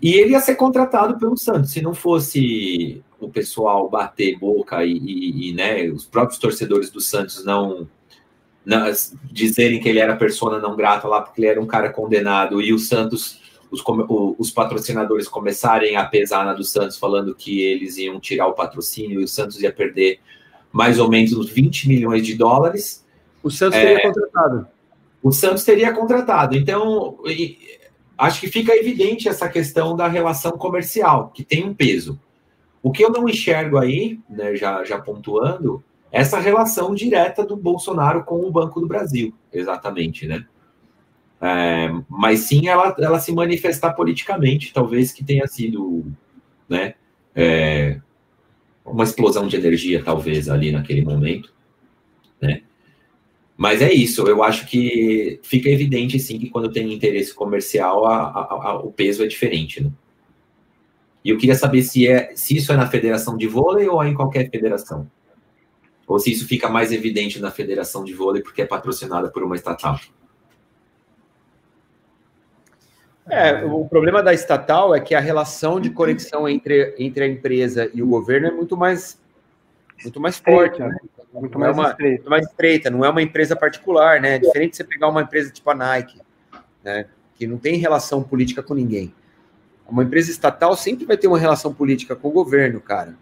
[0.00, 1.72] E ele ia ser contratado pelo Santos.
[1.72, 7.00] Se não fosse o pessoal bater boca e, e, e né, os próprios torcedores do
[7.00, 7.88] Santos não,
[8.64, 8.84] não,
[9.30, 12.72] dizerem que ele era persona não grata lá porque ele era um cara condenado e
[12.72, 13.40] o Santos
[13.72, 13.82] os,
[14.38, 19.20] os patrocinadores começarem a pesar na do Santos falando que eles iam tirar o patrocínio
[19.20, 20.20] e o Santos ia perder
[20.70, 23.04] mais ou menos uns 20 milhões de dólares.
[23.42, 24.66] O Santos teria é, contratado.
[25.22, 26.56] O Santos teria contratado.
[26.56, 27.18] Então,
[28.18, 32.20] acho que fica evidente essa questão da relação comercial, que tem um peso.
[32.82, 37.56] O que eu não enxergo aí, né, já, já pontuando, é essa relação direta do
[37.56, 40.44] Bolsonaro com o Banco do Brasil, exatamente, né?
[41.40, 46.04] É, mas sim ela, ela se manifestar politicamente, talvez que tenha sido,
[46.68, 46.94] né,
[47.34, 48.00] é,
[48.84, 51.52] uma explosão de energia, talvez, ali naquele momento,
[52.40, 52.62] né?
[53.56, 58.24] Mas é isso, eu acho que fica evidente, sim, que quando tem interesse comercial, a,
[58.24, 59.90] a, a, o peso é diferente, né?
[61.24, 64.08] E eu queria saber se, é, se isso é na federação de vôlei ou é
[64.08, 65.08] em qualquer federação.
[66.06, 69.54] Ou se isso fica mais evidente na federação de vôlei porque é patrocinada por uma
[69.54, 69.98] estatal.
[73.28, 77.88] É, o problema da estatal é que a relação de conexão entre, entre a empresa
[77.94, 79.20] e o governo é muito mais
[80.02, 80.96] muito mais forte, né?
[81.32, 82.30] Muito mais, é uma, estreita.
[82.30, 84.34] mais estreita, não é uma empresa particular, né?
[84.34, 86.20] É diferente de você pegar uma empresa tipo a Nike,
[86.82, 87.06] né?
[87.36, 89.14] Que não tem relação política com ninguém.
[89.88, 93.14] Uma empresa estatal sempre vai ter uma relação política com o governo, cara.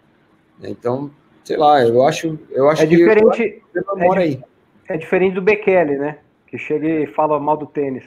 [0.63, 1.11] Então,
[1.43, 4.43] sei lá, eu acho, eu acho é que diferente, é, aí.
[4.87, 6.17] é diferente do Bekele, né?
[6.47, 8.05] Que chega e fala mal do tênis.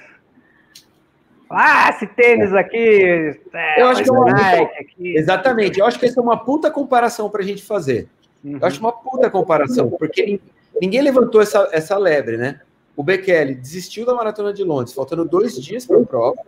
[1.51, 3.37] Ah, esse tênis aqui.
[3.53, 5.17] É, eu acho que é uma Nike aqui.
[5.17, 8.09] Exatamente, eu acho que essa é uma puta comparação para a gente fazer.
[8.43, 8.59] Uhum.
[8.61, 10.40] Eu acho uma puta comparação, porque
[10.81, 12.61] ninguém levantou essa, essa lebre, né?
[12.97, 16.40] O Bekele desistiu da maratona de Londres, faltando dois dias para a prova,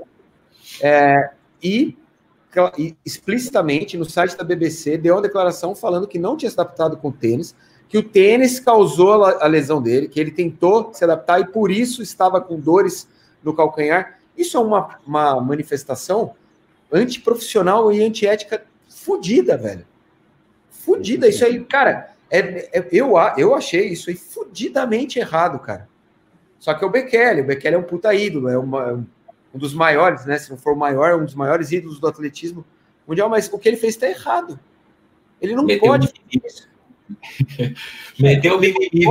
[0.83, 1.31] é,
[1.63, 1.97] e,
[2.79, 6.97] e, explicitamente no site da BBC deu uma declaração falando que não tinha se adaptado
[6.97, 7.55] com o tênis,
[7.89, 12.03] que o tênis causou a, lesão dele, que ele tentou se adaptar e por isso
[12.03, 13.09] estava com dores
[13.43, 14.19] no calcanhar.
[14.37, 16.35] Isso é uma, uma manifestação
[16.93, 19.87] antiprofissional e antiética fodida, velho.
[20.69, 21.29] Fudida.
[21.29, 25.89] Isso aí, cara, é, é, eu, eu achei isso aí fudidamente errado, cara.
[26.59, 27.43] Só que é o Bekele.
[27.43, 29.07] O Bekele é um puta ídolo, é uma, um
[29.55, 30.39] dos maiores, né?
[30.39, 32.65] Se não for o maior, um dos maiores ídolos do atletismo
[33.07, 34.59] mundial, mas o que ele fez está errado.
[35.41, 36.13] Ele não Meteu pode.
[38.19, 39.07] Meteu o mimimi.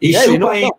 [0.00, 0.70] E é, chupa aí.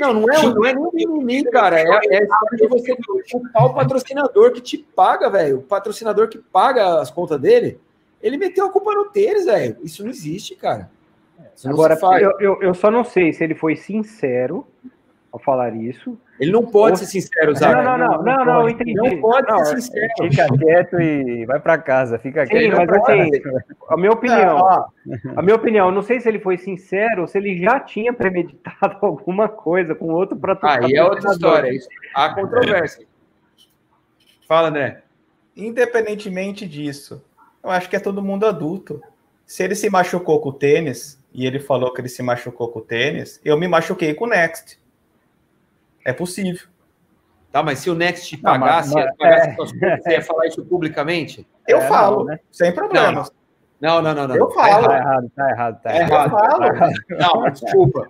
[0.00, 1.80] Não, não é, não é nem mimimi, cara.
[1.80, 2.96] É, é a história de você
[3.30, 5.58] culpar o patrocinador que te paga, velho.
[5.58, 7.80] O patrocinador que paga as contas dele,
[8.22, 9.76] ele meteu a culpa no tênis, velho.
[9.82, 10.90] Isso não existe, cara.
[11.64, 14.66] Agora, eu, eu, eu, só não sei se ele foi sincero
[15.32, 16.18] ao falar isso.
[16.38, 16.96] Ele não pode ou...
[16.96, 17.72] ser sincero, Zé.
[17.72, 18.94] Não, não, não, não, não, eu entendi.
[18.94, 20.08] Não pode não, ser sincero.
[20.18, 22.76] Fica quieto e vai para casa, fica Sim, quieto.
[22.76, 23.30] mas assim,
[23.88, 24.90] a minha opinião,
[25.36, 28.96] a minha opinião, não sei se ele foi sincero ou se ele já tinha premeditado
[29.04, 30.88] alguma coisa com outro patrocinador.
[30.88, 31.80] Aí é outra história,
[32.14, 33.06] há controvérsia.
[34.48, 35.02] Fala, André.
[35.56, 37.22] Independentemente disso,
[37.62, 39.00] eu acho que é todo mundo adulto.
[39.44, 42.80] Se ele se machucou com o tênis, e ele falou que ele se machucou com
[42.80, 44.79] o tênis, eu me machuquei com o Next.
[46.04, 46.68] É possível.
[47.52, 49.98] Tá, mas se o Next te pagasse, não, mas, mas, pagasse é...
[49.98, 51.46] você ia falar isso publicamente?
[51.66, 52.40] Eu é, falo, não, né?
[52.50, 53.32] sem problemas.
[53.80, 54.36] Não, não, não, não.
[54.36, 54.86] Eu falo.
[54.86, 56.32] Tá errado, tá errado, tá errado.
[56.32, 57.42] Eu falo.
[57.42, 58.08] Não, desculpa.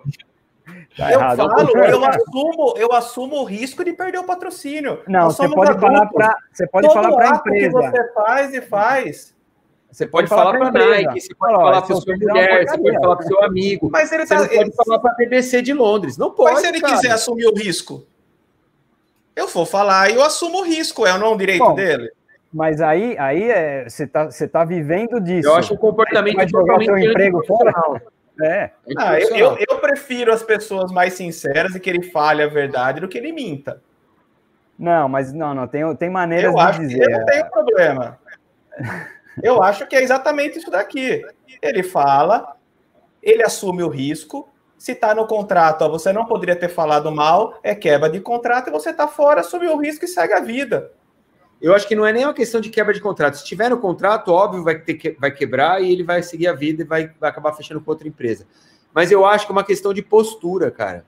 [0.97, 1.37] Tá eu errado.
[1.37, 5.01] falo, eu assumo, eu assumo o risco de perder o patrocínio.
[5.07, 7.79] Não, você pode, falar pra, você pode Todo falar para a empresa.
[7.79, 9.35] que você faz e faz.
[9.91, 13.15] Você pode, falar para a Nike, você pode falar para sua mulher, você pode falar
[13.17, 13.89] para seu amigo.
[13.91, 16.17] Mas ele tá, você pode falar para a BBC de Londres.
[16.17, 16.53] Não pode.
[16.53, 16.95] Mas se ele cara.
[16.95, 18.05] quiser assumir o risco,
[19.35, 21.05] eu vou falar e eu assumo o risco.
[21.05, 22.09] É não um direito Bom, dele?
[22.53, 25.49] Mas aí, aí é, você está você tá vivendo disso.
[25.49, 27.73] Eu acho o comportamento vai jogar seu emprego fora.
[28.41, 28.47] É.
[28.47, 32.47] é ah, eu, eu, eu, prefiro as pessoas mais sinceras e que ele fale a
[32.47, 33.81] verdade do que ele minta.
[34.79, 37.07] Não, mas não, não tem, tem maneiras eu de acho dizer.
[37.07, 38.19] Que eu não tenho problema.
[39.43, 41.21] Eu acho que é exatamente isso daqui.
[41.61, 42.55] Ele fala,
[43.21, 44.49] ele assume o risco.
[44.77, 48.69] Se está no contrato, ó, você não poderia ter falado mal, é quebra de contrato
[48.69, 50.91] e você está fora, assume o risco e segue a vida.
[51.61, 53.37] Eu acho que não é nem uma questão de quebra de contrato.
[53.37, 56.53] Se tiver no contrato, óbvio, vai, ter que, vai quebrar e ele vai seguir a
[56.53, 58.47] vida e vai, vai acabar fechando com outra empresa.
[58.91, 61.05] Mas eu acho que é uma questão de postura, cara.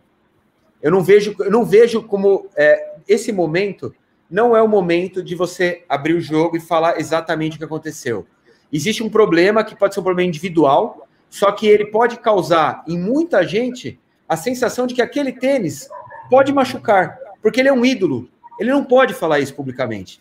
[0.79, 3.95] Eu não vejo, eu não vejo como é, esse momento
[4.33, 8.25] não é o momento de você abrir o jogo e falar exatamente o que aconteceu.
[8.71, 12.97] Existe um problema que pode ser um problema individual, só que ele pode causar em
[12.97, 15.87] muita gente a sensação de que aquele tênis
[16.31, 18.27] pode machucar, porque ele é um ídolo.
[18.59, 20.19] Ele não pode falar isso publicamente.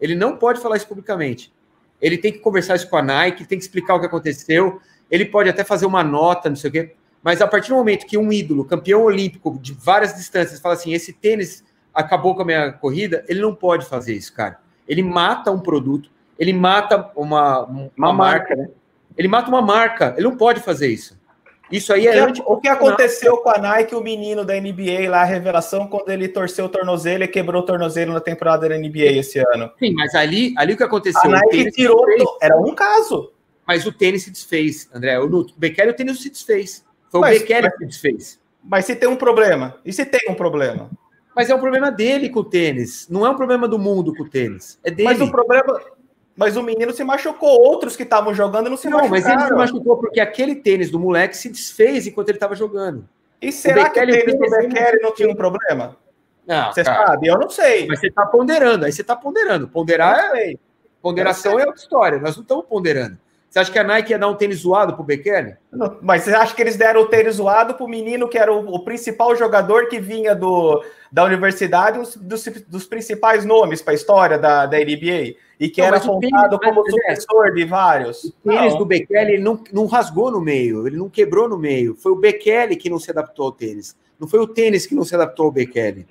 [0.00, 1.52] Ele não pode falar isso publicamente.
[2.00, 4.80] Ele tem que conversar isso com a Nike, tem que explicar o que aconteceu.
[5.10, 6.94] Ele pode até fazer uma nota, não sei o quê.
[7.22, 10.94] Mas a partir do momento que um ídolo, campeão olímpico de várias distâncias, fala assim:
[10.94, 11.62] esse tênis
[12.00, 14.58] acabou com a minha corrida, ele não pode fazer isso, cara.
[14.88, 18.68] Ele mata um produto, ele mata uma, uma, uma marca, né?
[19.16, 21.18] Ele mata uma marca, ele não pode fazer isso.
[21.70, 22.24] Isso aí é.
[22.24, 25.86] O que, o que aconteceu com a Nike, o menino da NBA lá, a revelação,
[25.86, 29.70] quando ele torceu o tornozelo e quebrou o tornozelo na temporada da NBA esse ano?
[29.78, 31.30] Sim, mas ali, ali o que aconteceu?
[31.30, 32.04] A Nike tirou.
[32.42, 33.32] Era um caso.
[33.64, 35.16] Mas o tênis se desfez, André.
[35.20, 36.84] O Bekele, o tênis se desfez.
[37.08, 38.40] Foi mas, o Bekele que se desfez.
[38.64, 39.76] Mas se tem um problema?
[39.84, 40.90] E se tem um problema?
[41.40, 43.08] Mas é um problema dele com o tênis.
[43.08, 44.78] Não é um problema do mundo com o tênis.
[44.84, 45.08] É dele.
[45.08, 45.80] Mas o problema.
[46.36, 47.62] Mas o menino se machucou.
[47.62, 49.22] Outros que estavam jogando não se não, machucaram.
[49.22, 52.54] Não, mas ele se machucou porque aquele tênis do moleque se desfez enquanto ele estava
[52.54, 53.08] jogando.
[53.40, 55.96] E será que o tênis do Bekele não tinha um problema?
[56.46, 57.06] Não, você cara.
[57.06, 57.28] sabe?
[57.28, 57.86] Eu não sei.
[57.86, 58.84] Mas você está ponderando.
[58.84, 59.66] Aí você está ponderando.
[59.66, 60.56] Ponderar é.
[61.00, 62.18] Ponderação é outra história.
[62.18, 63.16] Nós não estamos ponderando.
[63.50, 65.56] Você acha que a Nike ia dar um tênis zoado pro Bekele?
[66.00, 68.84] Mas você acha que eles deram o tênis zoado pro menino que era o, o
[68.84, 74.38] principal jogador que vinha do, da universidade, dos, dos, dos principais nomes para a história
[74.38, 75.34] da, da NBA?
[75.58, 78.24] E que não, era apontado como sucessor de vários.
[78.24, 78.78] O tênis não.
[78.78, 81.96] do Bekele não, não rasgou no meio, ele não quebrou no meio.
[81.96, 83.96] Foi o Bekele que não se adaptou ao tênis.
[84.18, 86.06] Não foi o tênis que não se adaptou ao Bekele.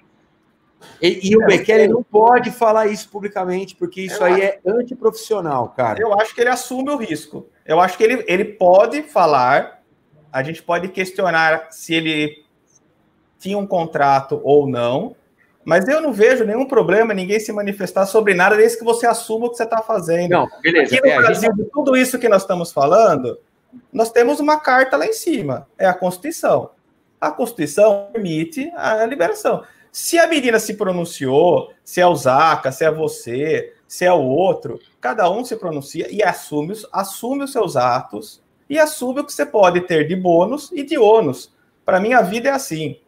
[1.02, 4.60] E, e o é, Bekele não pode falar isso publicamente, porque isso aí acho, é
[4.66, 6.02] antiprofissional, cara.
[6.02, 7.48] Eu acho que ele assume o risco.
[7.66, 9.82] Eu acho que ele, ele pode falar,
[10.32, 12.44] a gente pode questionar se ele
[13.38, 15.16] tinha um contrato ou não,
[15.64, 19.48] mas eu não vejo nenhum problema ninguém se manifestar sobre nada desde que você assuma
[19.48, 20.32] o que você está fazendo.
[20.32, 20.96] Não, beleza.
[20.96, 21.64] Aqui no é, Brasil, gente...
[21.64, 23.40] de tudo isso que nós estamos falando,
[23.94, 26.72] nós temos uma carta lá em cima, é a Constituição.
[27.20, 29.64] A Constituição permite a liberação.
[29.92, 34.22] Se a menina se pronunciou, se é o Zaca, se é você, se é o
[34.22, 39.34] outro, cada um se pronuncia e assume, assume os seus atos e assume o que
[39.34, 41.52] você pode ter de bônus e de ônus.
[41.84, 43.00] Para mim, a vida é assim.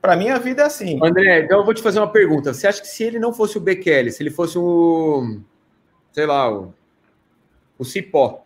[0.00, 0.98] Para mim, a vida é assim.
[1.02, 2.52] André, então eu vou te fazer uma pergunta.
[2.52, 5.40] Você acha que se ele não fosse o Bekele, se ele fosse o.
[6.12, 6.74] sei lá, o,
[7.78, 8.44] o Cipó,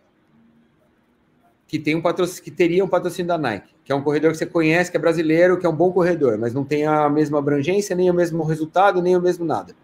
[1.66, 4.38] que, tem um patrocínio, que teria um patrocínio da Nike, que é um corredor que
[4.38, 7.38] você conhece, que é brasileiro, que é um bom corredor, mas não tem a mesma
[7.38, 9.75] abrangência, nem o mesmo resultado, nem o mesmo nada.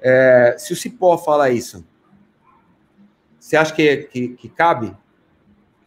[0.00, 1.84] É, se o Cipó fala isso,
[3.40, 4.96] você acha que, que, que, cabe?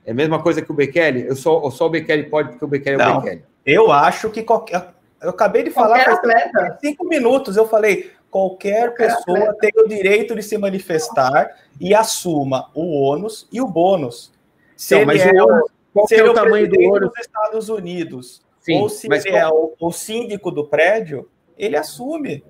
[0.05, 1.25] É a mesma coisa que o Bekele?
[1.27, 3.43] Eu só, só o Bekele pode, porque o Bekele é o Bekele.
[3.65, 4.93] Eu acho que qualquer.
[5.21, 7.57] Eu acabei de falar faz cinco minutos.
[7.57, 9.57] Eu falei: qualquer, qualquer pessoa atleta.
[9.59, 14.31] tem o direito de se manifestar e assuma o ônus e o bônus.
[14.75, 15.69] Se então, mas é o,
[16.05, 19.73] qual é o, tamanho do ônus dos Estados Unidos, Sim, ou se ele é o,
[19.79, 22.43] o síndico do prédio, ele assume.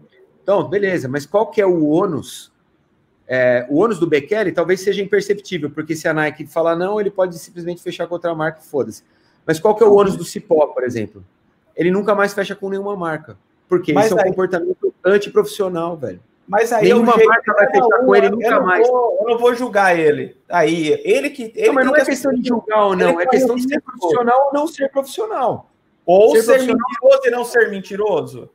[0.43, 2.51] Então, beleza, mas qual que é o ônus?
[3.27, 7.11] É, o ônus do Bekele talvez seja imperceptível, porque se a Nike falar não, ele
[7.11, 9.03] pode simplesmente fechar contra a marca e foda-se.
[9.45, 11.23] Mas qual que é o ônus do Cipó, por exemplo?
[11.75, 13.37] Ele nunca mais fecha com nenhuma marca.
[13.67, 14.21] Porque mas isso aí...
[14.21, 16.21] é um comportamento antiprofissional, velho.
[16.47, 18.87] Mas aí Nenhuma jeito, marca vai fechar com ele nunca eu mais.
[18.87, 20.37] Vou, eu não vou julgar ele.
[20.47, 21.51] Aí, ele que.
[21.53, 24.45] Ele não, mas não é questão de julgar ou não, é questão de ser profissional
[24.45, 25.69] ou não ser profissional.
[26.05, 28.49] Ou ser, ser mentiroso e não ser mentiroso.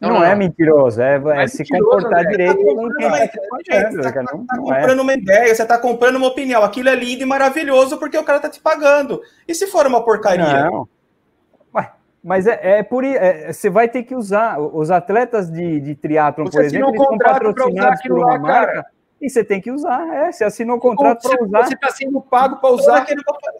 [0.00, 2.30] Não, não, é mentiroso, é, é, é se comportar né?
[2.30, 5.02] direito tá com quem está Você está tá comprando é.
[5.02, 6.64] uma ideia, você está comprando uma opinião.
[6.64, 9.20] Aquilo é lindo e maravilhoso porque o cara está te pagando.
[9.46, 10.64] E se for uma porcaria?
[10.64, 10.88] Não.
[12.22, 16.44] Mas é, é por é, você vai ter que usar os atletas de, de triatlon,
[16.44, 18.86] por exemplo, eles são patrocinados por uma marca cara.
[19.20, 20.06] e você tem que usar.
[20.14, 21.66] É, você assinou um contrato para usar.
[21.66, 23.04] Você está sendo pago para usar.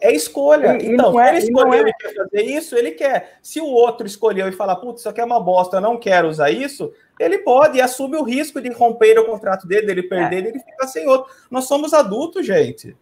[0.01, 0.81] É escolha.
[0.81, 1.91] E, então, é, ele escolheu é...
[1.91, 3.37] quer fazer isso, ele quer.
[3.41, 6.29] Se o outro escolheu e falar, putz, isso aqui é uma bosta, eu não quero
[6.29, 10.45] usar isso, ele pode e assume o risco de romper o contrato dele, dele perder,
[10.45, 10.47] é.
[10.47, 11.29] ele ficar sem outro.
[11.51, 12.95] Nós somos adultos, gente.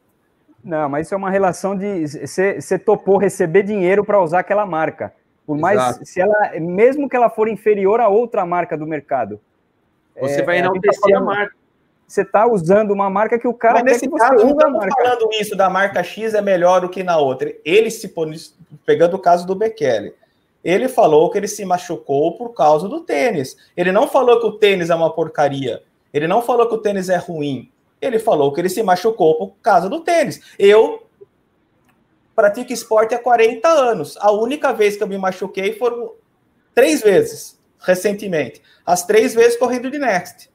[0.63, 5.13] Não, mas isso é uma relação de você topou receber dinheiro para usar aquela marca.
[5.45, 6.05] Por mais, Exato.
[6.05, 9.39] se ela, mesmo que ela for inferior a outra marca do mercado.
[10.19, 11.55] Você é, vai enaltecer a, a marca.
[12.07, 15.55] Você está usando uma marca que o cara Mas nesse caso, não estamos falando isso
[15.55, 17.53] da marca X é melhor do que na outra.
[17.63, 18.13] Ele se
[18.85, 20.13] pegando o caso do Bekele.
[20.63, 23.55] Ele falou que ele se machucou por causa do tênis.
[23.75, 25.81] Ele não falou que o tênis é uma porcaria.
[26.13, 27.71] Ele não falou que o tênis é ruim.
[28.01, 30.41] Ele falou que ele se machucou por causa do tênis.
[30.59, 31.03] Eu
[32.41, 34.17] pratico esporte há 40 anos.
[34.17, 36.13] A única vez que eu me machuquei foram
[36.73, 38.63] três vezes, recentemente.
[38.83, 40.49] As três vezes correndo de Next.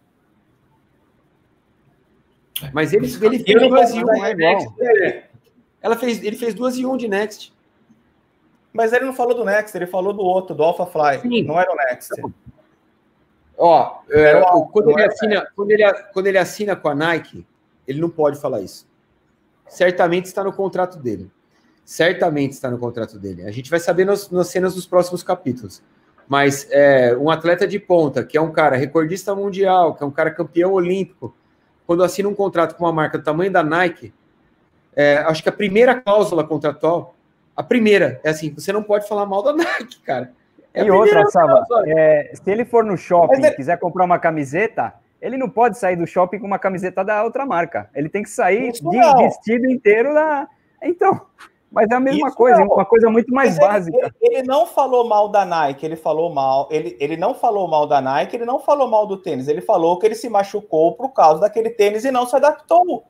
[2.72, 4.68] Mas ele, ele fez duas e um de Next.
[5.80, 7.54] Ela fez, ele fez duas e um de Next.
[8.72, 11.20] Mas ele não falou do Next, ele falou do outro, do Alpha Fly.
[11.20, 11.44] Sim.
[11.44, 12.10] Não era o Next.
[13.56, 17.46] Ó, é, quando, ele assina, quando, ele, quando ele assina com a Nike,
[17.86, 18.88] ele não pode falar isso.
[19.68, 21.30] Certamente está no contrato dele
[21.86, 23.44] certamente está no contrato dele.
[23.44, 25.80] A gente vai saber nos, nas cenas dos próximos capítulos.
[26.28, 30.10] Mas é, um atleta de ponta, que é um cara recordista mundial, que é um
[30.10, 31.32] cara campeão olímpico,
[31.86, 34.12] quando assina um contrato com uma marca do tamanho da Nike,
[34.96, 37.14] é, acho que a primeira cláusula contratual,
[37.54, 40.32] a primeira, é assim, você não pode falar mal da Nike, cara.
[40.74, 44.92] É e outra, Sava, é, se ele for no shopping e quiser comprar uma camiseta,
[45.22, 47.88] ele não pode sair do shopping com uma camiseta da outra marca.
[47.94, 50.48] Ele tem que sair de vestido inteiro da.
[50.82, 51.22] Então,
[51.76, 52.68] mas é a mesma Isso coisa, não.
[52.68, 53.98] uma coisa muito mais Mas básica.
[53.98, 56.66] Ele, ele, ele, não falou mal da Nike, ele falou mal.
[56.70, 59.46] Ele, ele não falou mal da Nike, ele não falou mal do tênis.
[59.46, 63.04] Ele falou que ele se machucou por causa daquele tênis e não se adaptou.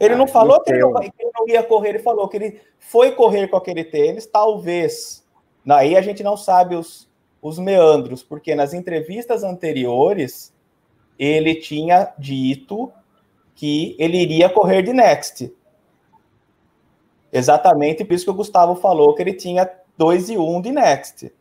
[0.00, 2.36] Ele ah, não falou que ele não, que ele não, ia correr, ele falou que
[2.38, 5.24] ele foi correr com aquele tênis, talvez.
[5.70, 7.08] Aí a gente não sabe os,
[7.40, 10.52] os meandros, porque nas entrevistas anteriores
[11.16, 12.90] ele tinha dito
[13.54, 15.54] que ele iria correr de Next.
[17.34, 19.68] Exatamente por isso que o Gustavo falou que ele tinha
[19.98, 21.34] 2 e 1 um de Next.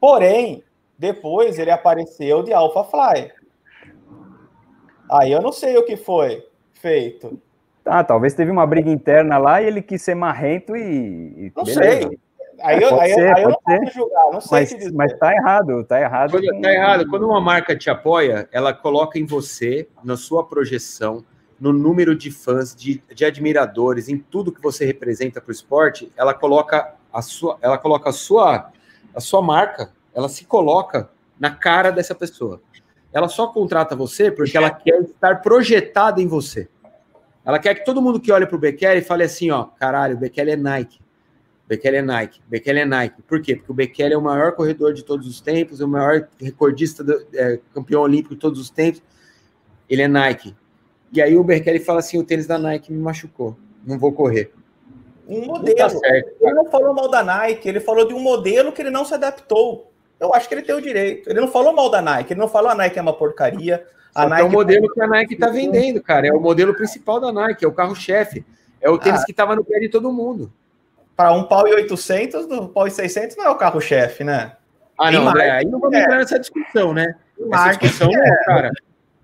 [0.00, 0.64] Porém,
[0.98, 3.30] depois ele apareceu de Alpha Fly.
[5.10, 7.38] Aí eu não sei o que foi feito.
[7.84, 10.80] Ah, talvez teve uma briga interna lá e ele quis ser marrento e.
[10.80, 12.08] e não beleza.
[12.08, 12.18] sei.
[12.62, 15.84] Aí eu, aí, ser, aí eu não posso julgar, não sei mas, mas tá errado,
[15.84, 16.30] tá errado.
[16.30, 16.60] Quando, com...
[16.60, 17.08] Tá errado.
[17.08, 21.24] Quando uma marca te apoia, ela coloca em você, na sua projeção,
[21.62, 26.10] no número de fãs, de, de admiradores, em tudo que você representa para o esporte,
[26.16, 28.72] ela coloca a sua, ela coloca a sua,
[29.14, 31.08] a sua marca, ela se coloca
[31.38, 32.60] na cara dessa pessoa.
[33.12, 36.68] Ela só contrata você porque ela quer estar projetada em você.
[37.44, 40.18] Ela quer que todo mundo que olhe para o Bekele fale assim, ó, caralho, o
[40.18, 40.98] Bekele é Nike.
[41.68, 43.22] Bekele é Nike, Bekele é Nike.
[43.22, 43.54] Por quê?
[43.54, 47.04] Porque o Bekele é o maior corredor de todos os tempos, é o maior recordista,
[47.04, 49.00] do, é, campeão olímpico de todos os tempos.
[49.88, 50.56] Ele é Nike.
[51.12, 53.56] E aí o Bekele fala assim, o tênis da Nike me machucou,
[53.86, 54.52] não vou correr.
[55.28, 56.00] Um modelo.
[56.00, 59.04] Tá ele não falou mal da Nike, ele falou de um modelo que ele não
[59.04, 59.92] se adaptou.
[60.18, 61.28] Eu acho que ele tem o direito.
[61.28, 63.84] Ele não falou mal da Nike, ele não falou a Nike é uma porcaria.
[64.14, 66.26] A Nike é o modelo que a Nike está vendendo, cara.
[66.26, 68.44] É o modelo principal da Nike, é o carro-chefe.
[68.80, 69.24] É o tênis ah.
[69.24, 70.52] que estava no pé de todo mundo.
[71.16, 74.52] Para um pau e 800, do pau e 600 não é o carro-chefe, né?
[74.98, 76.02] Ah, não, André, aí não vamos é.
[76.02, 77.14] entrar nessa discussão, né?
[77.52, 78.44] Essa discussão, é.
[78.44, 78.70] cara.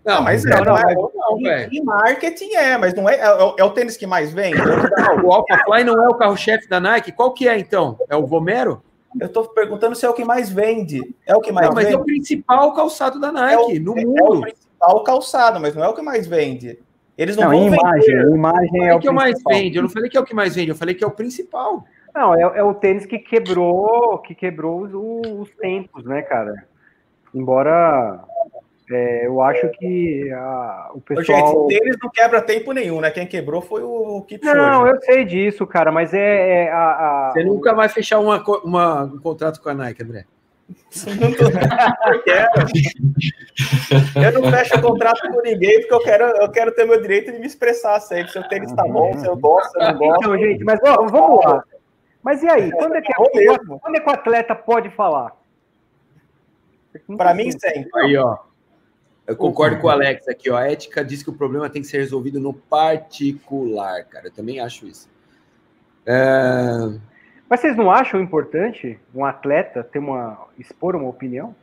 [0.08, 1.70] Não, mas é, não, é, não, não, velho.
[1.70, 4.56] Em marketing é, mas não é, é, é, o tênis que mais vende.
[4.56, 7.12] Não, o Alphafly não é o carro-chefe da Nike.
[7.12, 7.98] Qual que é, então?
[8.08, 8.82] É o Vomero?
[9.20, 11.14] Eu estou perguntando se é o que mais vende.
[11.26, 11.96] É o que mais não, mas vende.
[11.96, 14.18] é o principal calçado da Nike é o, no é, mundo.
[14.18, 16.78] É o principal calçado, mas não é o que mais vende.
[17.16, 18.34] Eles não, não vão imagem, vender.
[18.34, 19.76] imagem é o que mais vende.
[19.76, 21.84] Eu não falei que é o que mais vende, eu falei que é o principal.
[22.14, 26.64] Não, é, é o tênis que quebrou, que quebrou os, os tempos, né, cara?
[27.34, 28.24] Embora
[28.90, 31.68] é, eu acho que a, o pessoal.
[31.68, 33.10] Gente, eles não quebra tempo nenhum, né?
[33.10, 34.56] Quem quebrou foi o Kipchoge.
[34.56, 38.42] Não, eu sei disso, cara, mas é, é a, a, Você nunca vai fechar uma,
[38.64, 40.24] uma, um contrato com a Nike, André.
[42.10, 42.50] eu, quero.
[44.16, 47.38] eu não fecho contrato com ninguém porque eu quero, eu quero ter meu direito de
[47.38, 48.32] me expressar sempre.
[48.32, 50.24] Se o tênis tá bom, se eu gosto, se eu não gosto.
[50.24, 51.64] Então, gente, mas ó, vamos lá.
[52.22, 52.70] Mas e aí?
[52.72, 53.14] Quando é que, é,
[53.80, 55.36] quando é que o atleta pode falar?
[57.16, 57.88] Para mim, sempre.
[57.94, 58.47] Aí, ó.
[59.28, 59.82] Eu concordo uhum.
[59.82, 60.56] com o Alex aqui, ó.
[60.56, 64.28] A ética diz que o problema tem que ser resolvido no particular, cara.
[64.28, 65.06] Eu também acho isso.
[66.06, 66.98] É...
[67.46, 71.54] Mas vocês não acham importante um atleta ter uma expor uma opinião?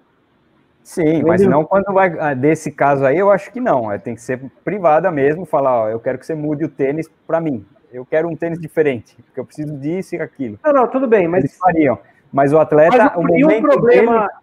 [0.84, 3.92] Sim, mas não quando vai ah, desse caso aí, eu acho que não.
[3.92, 7.10] É, tem que ser privada mesmo, falar, ó, eu quero que você mude o tênis
[7.26, 7.66] para mim.
[7.92, 10.60] Eu quero um tênis diferente, porque eu preciso disso e aquilo.
[10.64, 11.98] Não, não, tudo bem, mas Eles fariam.
[12.32, 14.34] Mas o atleta, mas o, o momento um problema, dele...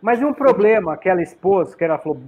[0.00, 2.18] Mas e um problema que ela expôs, que ela falou,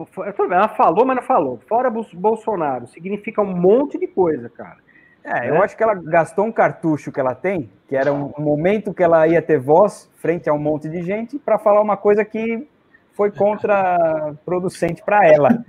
[0.50, 1.60] ela falou, mas não falou.
[1.68, 4.78] Fora Bolsonaro, significa um monte de coisa, cara.
[5.22, 5.60] É, eu né?
[5.60, 9.26] acho que ela gastou um cartucho que ela tem, que era um momento que ela
[9.28, 12.66] ia ter voz frente a um monte de gente, para falar uma coisa que
[13.12, 15.62] foi contraproducente para ela.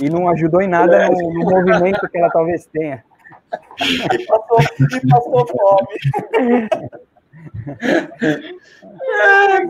[0.00, 3.04] E não ajudou em nada no, no, movimento que ela talvez tenha.
[3.82, 6.68] E passou, e passou fome.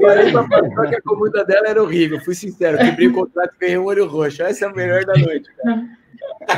[0.01, 2.21] Falei pra pastor que a comida dela era horrível.
[2.21, 4.43] Fui sincero, quebrei o contrato e ganhei um olho roxo.
[4.43, 5.85] Essa é a melhor da noite, cara.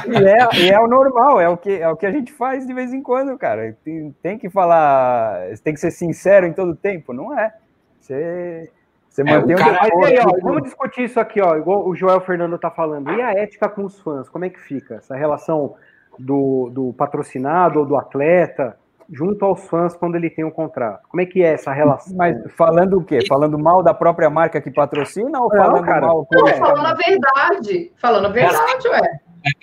[0.06, 2.66] E é, e é o normal, é o, que, é o que a gente faz
[2.66, 3.76] de vez em quando, cara.
[3.84, 7.52] Tem, tem que falar, tem que ser sincero em todo tempo, não é?
[7.98, 8.70] Você,
[9.08, 11.94] você é, mantém o cara, um aí, ó, Vamos discutir isso aqui, ó, igual o
[11.94, 13.10] Joel Fernando tá falando.
[13.10, 14.96] E a ética com os fãs, como é que fica?
[14.96, 15.74] Essa relação
[16.18, 18.78] do, do patrocinado ou do atleta?
[19.10, 21.08] Junto aos fãs quando ele tem um contrato?
[21.08, 22.16] Como é que é essa relação?
[22.16, 23.20] Mas falando o quê?
[23.26, 26.26] Falando mal da própria marca que patrocina ou não, falando cara, mal?
[26.30, 27.92] Não, falando a verdade.
[27.96, 29.20] Falando a verdade, ué.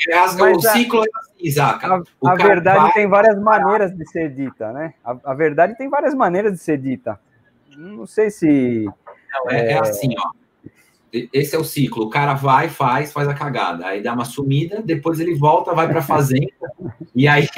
[0.10, 1.86] É, o ciclo é assim, Isaac.
[1.86, 2.92] A, a verdade vai...
[2.94, 4.94] tem várias maneiras de ser dita, né?
[5.06, 7.20] A, a, verdade tem várias maneiras de ser dita.
[7.78, 8.86] Não sei se.
[9.32, 9.72] Não, é, é...
[9.74, 10.47] é assim, ó
[11.12, 12.06] esse é o ciclo.
[12.06, 13.86] O cara vai, faz, faz a cagada.
[13.86, 16.48] Aí dá uma sumida, depois ele volta, vai para a fazenda,
[17.16, 17.48] e aí.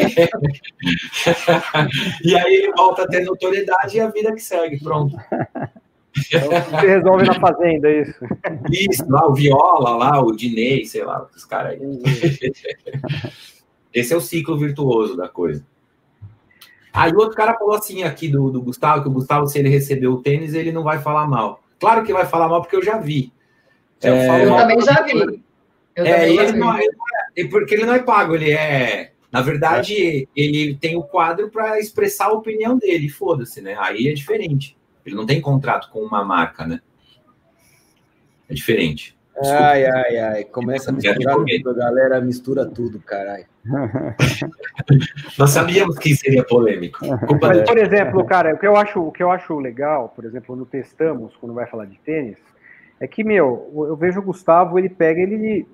[2.24, 4.80] e aí ele volta a ter notoriedade e a vida que segue.
[4.80, 5.16] Pronto.
[6.28, 8.26] Então, resolve na fazenda, é isso.
[8.72, 11.80] Isso, lá o Viola, lá o Dinei, sei lá, os caras aí.
[13.94, 15.64] Esse é o ciclo virtuoso da coisa.
[16.92, 19.70] Aí o outro cara falou assim aqui do, do Gustavo, que o Gustavo, se ele
[19.70, 21.62] recebeu o tênis, ele não vai falar mal.
[21.80, 23.32] Claro que vai falar mal, porque eu já vi.
[24.02, 25.44] Eu, é, eu também já vi.
[25.96, 29.12] Eu é, ele não, ele não é, porque ele não é pago, ele é.
[29.32, 30.28] Na verdade, é.
[30.36, 33.76] ele tem o quadro para expressar a opinião dele, foda-se, né?
[33.80, 34.78] Aí é diferente.
[35.06, 36.80] Ele não tem contrato com uma marca, né?
[38.50, 39.18] É diferente.
[39.44, 40.44] Ai, ai, ai.
[40.46, 43.46] Começa a misturar tudo, a galera mistura tudo, caralho.
[45.38, 47.00] Nós sabíamos que seria polêmico.
[47.42, 50.48] Mas, por exemplo, cara, o que, eu acho, o que eu acho legal, por exemplo,
[50.48, 52.38] quando testamos, quando vai falar de tênis,
[53.00, 55.66] é que, meu, eu vejo o Gustavo, ele pega, ele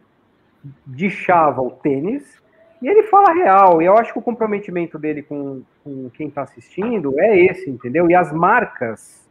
[1.10, 2.42] chava o tênis
[2.82, 3.82] e ele fala real.
[3.82, 8.10] E eu acho que o comprometimento dele com, com quem está assistindo é esse, entendeu?
[8.10, 9.26] E as marcas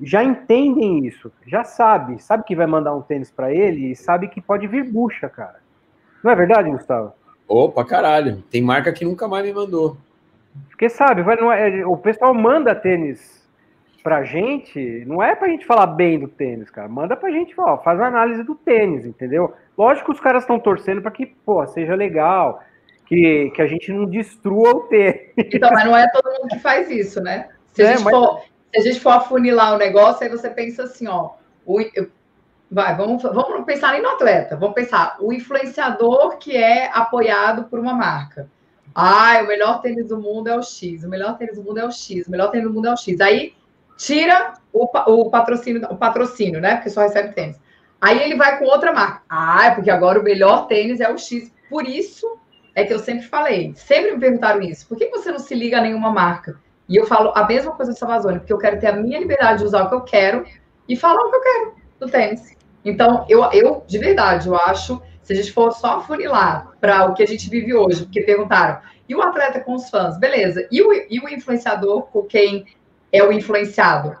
[0.00, 4.28] já entendem isso, já sabe, sabe que vai mandar um tênis para ele e sabe
[4.28, 5.60] que pode vir bucha, cara.
[6.22, 7.12] Não é verdade, Gustavo?
[7.46, 8.42] Opa, caralho.
[8.50, 9.96] Tem marca que nunca mais me mandou.
[10.68, 13.41] Porque sabe, vai, é, o pessoal manda tênis
[14.02, 16.88] pra gente, não é pra gente falar bem do tênis, cara.
[16.88, 19.54] Manda pra gente, ó, faz uma análise do tênis, entendeu?
[19.78, 22.62] Lógico que os caras estão torcendo para que, pô, seja legal,
[23.06, 25.32] que, que a gente não destrua o tênis.
[25.36, 27.48] Então, mas não é todo mundo que faz isso, né?
[27.72, 28.14] Se, é, a, gente mas...
[28.14, 28.40] for,
[28.72, 31.30] se a gente for afunilar o negócio, aí você pensa assim, ó,
[31.64, 31.78] o,
[32.70, 37.78] vai, vamos, vamos pensar nem no atleta, vamos pensar o influenciador que é apoiado por
[37.78, 38.48] uma marca.
[38.94, 41.84] Ah, o melhor tênis do mundo é o X, o melhor tênis do mundo é
[41.84, 43.20] o X, o melhor tênis do mundo é o X.
[43.20, 43.54] Aí
[43.96, 46.76] tira o, o patrocínio, o patrocínio, né?
[46.76, 47.60] Porque só recebe tênis.
[48.00, 49.22] Aí ele vai com outra marca.
[49.28, 51.52] Ah, é porque agora o melhor tênis é o X.
[51.70, 52.38] Por isso
[52.74, 54.88] é que eu sempre falei, sempre me perguntaram isso.
[54.88, 56.58] Por que você não se liga a nenhuma marca?
[56.88, 59.60] E eu falo a mesma coisa do Savazone, porque eu quero ter a minha liberdade
[59.60, 60.44] de usar o que eu quero
[60.88, 62.56] e falar o que eu quero do tênis.
[62.84, 67.14] Então, eu, eu de verdade, eu acho, se a gente for só funilar para o
[67.14, 70.18] que a gente vive hoje, porque perguntaram, e o atleta com os fãs?
[70.18, 70.66] Beleza.
[70.70, 72.66] E o, e o influenciador com quem
[73.12, 74.16] é o influenciado.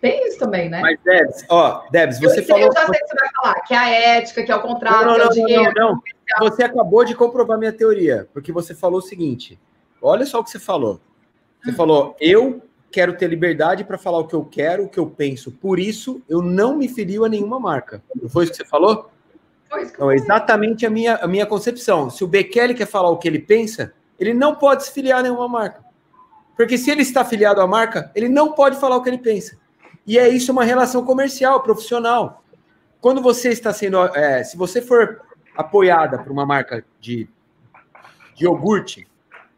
[0.00, 0.80] Tem isso também, né?
[0.80, 2.66] Mas, Debs, ó, Debs, você eu falou.
[2.66, 5.06] Eu já sei que você vai falar, que é a ética, que é o contrato,
[5.06, 5.72] não, não, que é o dinheiro.
[5.76, 6.02] Não, não,
[6.40, 6.48] não.
[6.48, 9.58] Você acabou de comprovar minha teoria, porque você falou o seguinte:
[10.00, 11.00] olha só o que você falou.
[11.64, 15.06] Você falou, eu quero ter liberdade para falar o que eu quero, o que eu
[15.06, 15.50] penso.
[15.50, 18.02] Por isso, eu não me filio a nenhuma marca.
[18.14, 19.10] Não foi isso que você falou?
[19.68, 22.08] Foi isso que não, exatamente a minha, a minha concepção.
[22.08, 25.22] Se o Bekele quer falar o que ele pensa, ele não pode se filiar a
[25.22, 25.87] nenhuma marca.
[26.58, 29.56] Porque se ele está afiliado à marca, ele não pode falar o que ele pensa.
[30.04, 32.42] E é isso uma relação comercial, profissional.
[33.00, 33.96] Quando você está sendo.
[34.16, 35.22] É, se você for
[35.56, 37.28] apoiada por uma marca de,
[38.34, 39.06] de iogurte,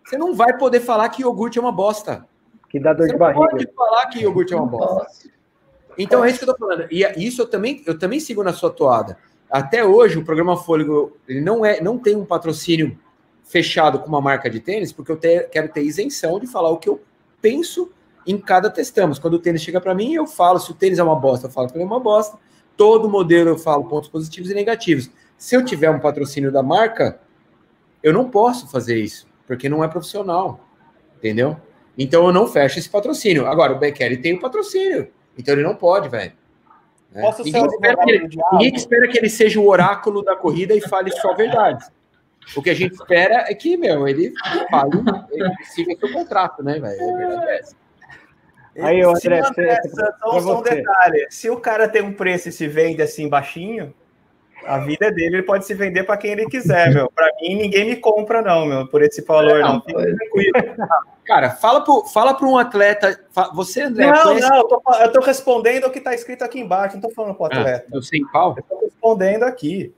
[0.05, 2.27] você não vai poder falar que iogurte é uma bosta.
[2.69, 3.41] Que dá dor você de barriga.
[3.41, 5.31] Você pode falar que iogurte é uma bosta.
[5.97, 6.87] Então é isso que eu estou falando.
[6.91, 9.17] E isso eu também, eu também sigo na sua toada.
[9.51, 12.99] Até hoje, o programa Fôlego ele não, é, não tem um patrocínio
[13.51, 16.79] fechado com uma marca de tênis, porque eu te, quero ter isenção de falar o
[16.79, 17.03] que eu
[17.43, 17.91] penso
[18.25, 19.19] em cada testamos.
[19.19, 21.51] Quando o tênis chega para mim, eu falo se o tênis é uma bosta, eu
[21.51, 22.39] falo que ele é uma bosta.
[22.77, 25.11] Todo modelo eu falo pontos positivos e negativos.
[25.37, 27.21] Se eu tiver um patrocínio da marca,
[28.05, 30.61] eu não posso fazer isso, porque não é profissional,
[31.19, 31.57] entendeu?
[31.99, 33.47] Então eu não fecho esse patrocínio.
[33.47, 36.33] Agora, o Bekele tem o patrocínio, então ele não pode, velho.
[37.11, 37.35] Né?
[37.45, 41.11] Ninguém, espera que ele, ninguém espera que ele seja o oráculo da corrida e fale
[41.11, 41.91] só verdades.
[42.57, 44.33] O que a gente espera é que, meu, ele
[44.71, 44.93] fale,
[45.31, 47.01] ele siga seu contrato, né, velho?
[47.01, 47.77] É verdade é essa.
[48.83, 49.81] Aí, André, se, André,
[50.23, 53.93] só, só um detalhe: se o cara tem um preço e se vende assim baixinho,
[54.65, 57.11] a vida é dele, ele pode se vender para quem ele quiser, meu.
[57.11, 59.75] Para mim, ninguém me compra, não, meu, por esse valor, não.
[59.75, 59.83] não.
[59.83, 60.53] Fica tranquilo.
[61.25, 63.21] Cara, fala para fala um atleta.
[63.55, 64.07] Você, André.
[64.07, 64.49] Não, conhece...
[64.49, 67.35] não, eu tô, eu tô respondendo o que está escrito aqui embaixo, não tô falando
[67.35, 67.87] para o ah, atleta.
[67.87, 68.55] Ah, eu sem pau?
[68.57, 69.95] Eu tô respondendo aqui.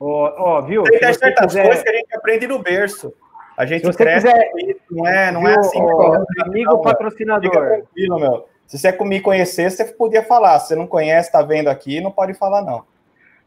[0.00, 0.82] Ó, ó, viu?
[0.84, 1.64] Tem certas quiser...
[1.66, 3.12] coisas que a gente aprende no berço.
[3.54, 4.76] A gente Se cresce, quiser...
[4.90, 5.80] não é, não é viu, é assim.
[5.82, 7.52] Ó, amigo não, patrocinador.
[7.52, 8.48] Fica tranquilo, meu.
[8.66, 10.58] Se você me conhecer, você podia falar.
[10.60, 12.84] Se você não conhece, tá vendo aqui, não pode falar, não.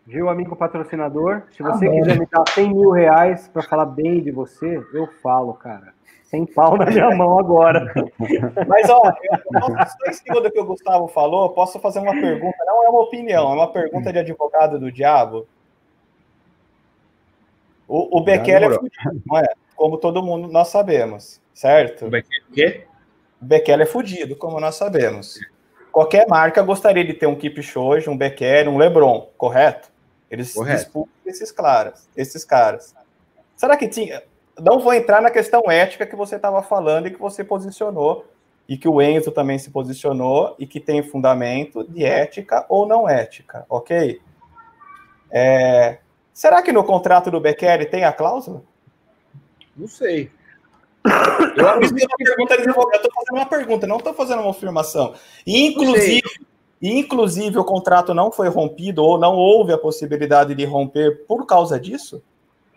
[0.05, 1.43] Viu, amigo patrocinador?
[1.51, 5.07] Se você ah, quiser me dar 100 mil reais para falar bem de você, eu
[5.23, 5.93] falo, cara.
[6.23, 7.93] Sem pau na minha mão agora.
[8.67, 12.57] Mas, ó, eu posso, em cima do que o Gustavo falou, posso fazer uma pergunta.
[12.65, 15.47] Não é uma opinião, é uma pergunta de advogado do diabo.
[17.93, 19.53] O, o Bekele é fudido, não é?
[19.75, 22.07] Como todo mundo nós sabemos, certo?
[22.07, 22.87] O Bekele o quê?
[23.39, 25.39] O Bekele é fudido, como nós sabemos.
[25.91, 29.91] Qualquer marca gostaria de ter um Keep Shoji, um Bekele, um LeBron, correto?
[30.31, 30.79] Eles correto.
[30.79, 32.95] disputam esses caras, esses caras.
[33.55, 34.23] Será que tinha...
[34.59, 38.25] Não vou entrar na questão ética que você estava falando e que você posicionou,
[38.67, 43.07] e que o Enzo também se posicionou, e que tem fundamento de ética ou não
[43.07, 44.19] ética, ok?
[45.29, 45.99] É,
[46.33, 48.63] Será que no contrato do Bekele tem a cláusula?
[49.77, 50.31] Não sei.
[51.05, 51.71] Eu
[52.95, 55.13] estou fazendo uma pergunta, não estou fazendo uma afirmação.
[55.45, 56.23] Inclusive,
[56.81, 61.79] inclusive, o contrato não foi rompido ou não houve a possibilidade de romper por causa
[61.79, 62.23] disso?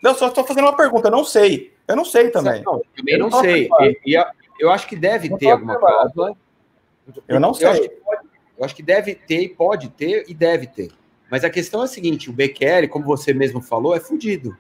[0.03, 1.75] Eu só estou fazendo uma pergunta, eu não sei.
[1.89, 2.63] Eu não sei também.
[2.63, 3.69] Não, eu também não, não sei.
[4.05, 4.17] E,
[4.59, 6.37] eu acho que deve não ter alguma cláusula.
[7.29, 7.67] Eu não sei.
[7.67, 8.29] Eu acho, pode,
[8.59, 10.91] eu acho, que deve ter, pode ter e deve ter.
[11.31, 14.57] Mas a questão é a seguinte: o Bekele, como você mesmo falou, é fudido.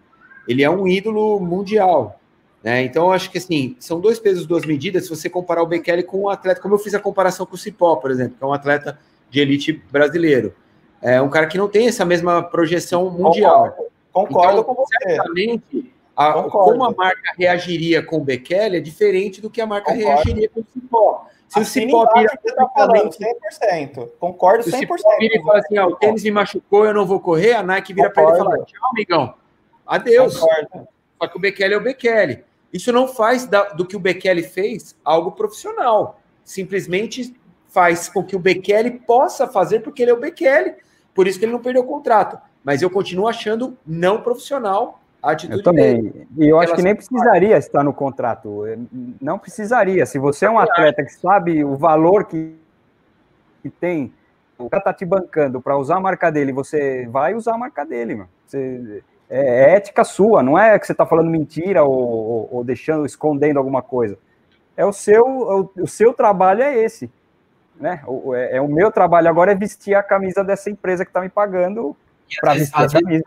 [0.48, 2.20] Ele é um ídolo mundial.
[2.62, 2.82] Né?
[2.82, 5.04] Então, eu acho que assim, são dois pesos, duas medidas.
[5.04, 7.58] Se você comparar o Bekele com um atleta, como eu fiz a comparação com o
[7.58, 8.98] Cipó, por exemplo, que é um atleta
[9.30, 10.54] de elite brasileiro.
[11.00, 13.68] É um cara que não tem essa mesma projeção mundial.
[13.70, 15.14] Concordo, concordo então, com você.
[15.14, 19.92] Certamente, a, como a marca reagiria com o Bekele é diferente do que a marca
[19.92, 20.08] concordo.
[20.08, 21.26] reagiria com o Cipó.
[21.48, 24.10] Se assim, o Cipó vira tá falando, 100%.
[24.18, 24.70] Concordo 100%.
[24.70, 27.20] Se o Cipó vira e fala assim, ah, o tênis me machucou, eu não vou
[27.20, 29.34] correr, a Nike vira para ele e fala, tchau, amigão,
[29.86, 30.38] adeus.
[30.38, 30.88] Concordo.
[31.20, 32.44] Só que o Bekele é o Bekele.
[32.72, 36.20] Isso não faz da, do que o Bekele fez algo profissional.
[36.44, 37.34] Simplesmente
[37.68, 40.74] faz com que o Bekele possa fazer porque ele é o Bekele.
[41.14, 42.38] Por isso que ele não perdeu o contrato.
[42.62, 46.02] Mas eu continuo achando não profissional a atitude eu também.
[46.02, 46.28] dele.
[46.38, 48.62] E eu acho que nem precisaria estar no contrato.
[49.20, 50.06] Não precisaria.
[50.06, 52.54] Se você é um atleta que sabe o valor que,
[53.60, 54.12] que tem,
[54.56, 57.84] o cara tá te bancando para usar a marca dele, você vai usar a marca
[57.84, 58.28] dele, mano.
[58.46, 62.64] Você, é, é ética sua, não é que você está falando mentira ou, ou, ou,
[62.64, 64.16] deixando, escondendo alguma coisa.
[64.76, 67.10] É o seu, o, o seu trabalho é esse,
[67.80, 68.00] né?
[68.06, 71.20] O, é, é, o meu trabalho agora é vestir a camisa dessa empresa que está
[71.20, 71.96] me pagando
[72.40, 73.24] para vestir a camisa.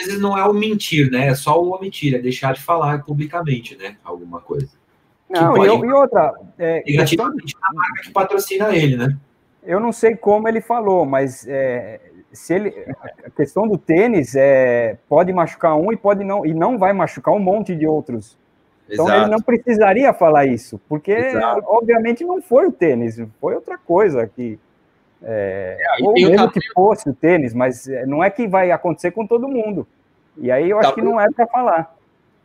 [0.00, 1.28] Às vezes não é o mentir, né?
[1.28, 3.96] É só o omitir, é deixar de falar publicamente, né?
[4.02, 4.68] Alguma coisa.
[5.28, 6.34] Não, e, e, outra.
[6.58, 7.74] É, negativamente questão...
[7.74, 9.16] marca que patrocina ele, né?
[9.62, 12.00] Eu não sei como ele falou, mas é,
[12.32, 12.74] se ele,
[13.24, 17.34] a questão do tênis é pode machucar um e pode não e não vai machucar
[17.34, 18.38] um monte de outros.
[18.88, 19.22] Então Exato.
[19.22, 21.62] ele não precisaria falar isso, porque Exato.
[21.66, 24.58] obviamente não foi o tênis, foi outra coisa que
[25.22, 29.10] é, é, ou mesmo que fosse o tênis, mas é, não é que vai acontecer
[29.10, 29.86] com todo mundo.
[30.38, 31.94] E aí eu acho que não é para falar.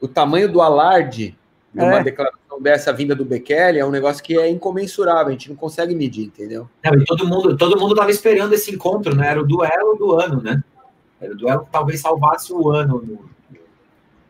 [0.02, 1.38] O tamanho do alarde
[1.74, 2.04] numa é.
[2.04, 5.94] declaração dessa vinda do Bekele é um negócio que é incomensurável, a gente não consegue
[5.96, 6.70] medir, entendeu?
[6.84, 9.30] Não, todo mundo todo mundo estava esperando esse encontro, né?
[9.30, 10.64] Era o duelo do ano, né?
[11.20, 13.35] Era o duelo que talvez salvasse o ano no,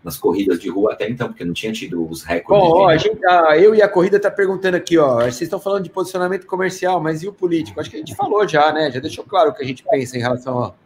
[0.05, 2.69] nas corridas de rua até então, porque não tinha tido os recordes.
[2.69, 5.59] Bom, ó, a gente, ah, eu e a corrida tá perguntando aqui, ó, vocês estão
[5.59, 7.79] falando de posicionamento comercial, mas e o político?
[7.79, 8.91] Acho que a gente falou já, né?
[8.91, 10.77] Já deixou claro o que a gente pensa em relação ao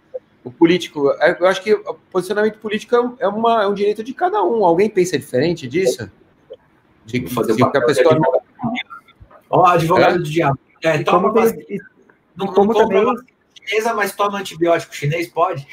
[0.41, 1.11] o político.
[1.19, 4.63] É, eu acho que o posicionamento político é, uma, é um direito de cada um.
[4.63, 6.09] Alguém pensa diferente disso?
[7.05, 8.41] Tinha que fazer o que a pessoa não.
[9.49, 10.17] Ó, advogado é?
[10.19, 10.57] do diabo.
[10.81, 11.51] É, toma como.
[11.51, 11.77] Tem,
[12.37, 13.15] não, não como compra também...
[13.53, 15.67] chinesa, mas toma antibiótico chinês, pode?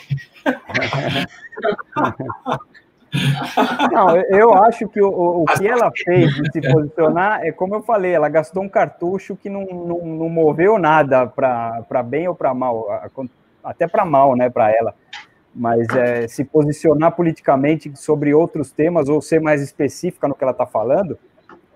[3.93, 7.83] Não, eu acho que o, o que ela fez de se posicionar é como eu
[7.83, 12.53] falei, ela gastou um cartucho que não, não, não moveu nada para bem ou para
[12.53, 12.87] mal,
[13.63, 14.95] até para mal, né, para ela.
[15.55, 20.53] Mas é, se posicionar politicamente sobre outros temas ou ser mais específica no que ela
[20.53, 21.19] está falando,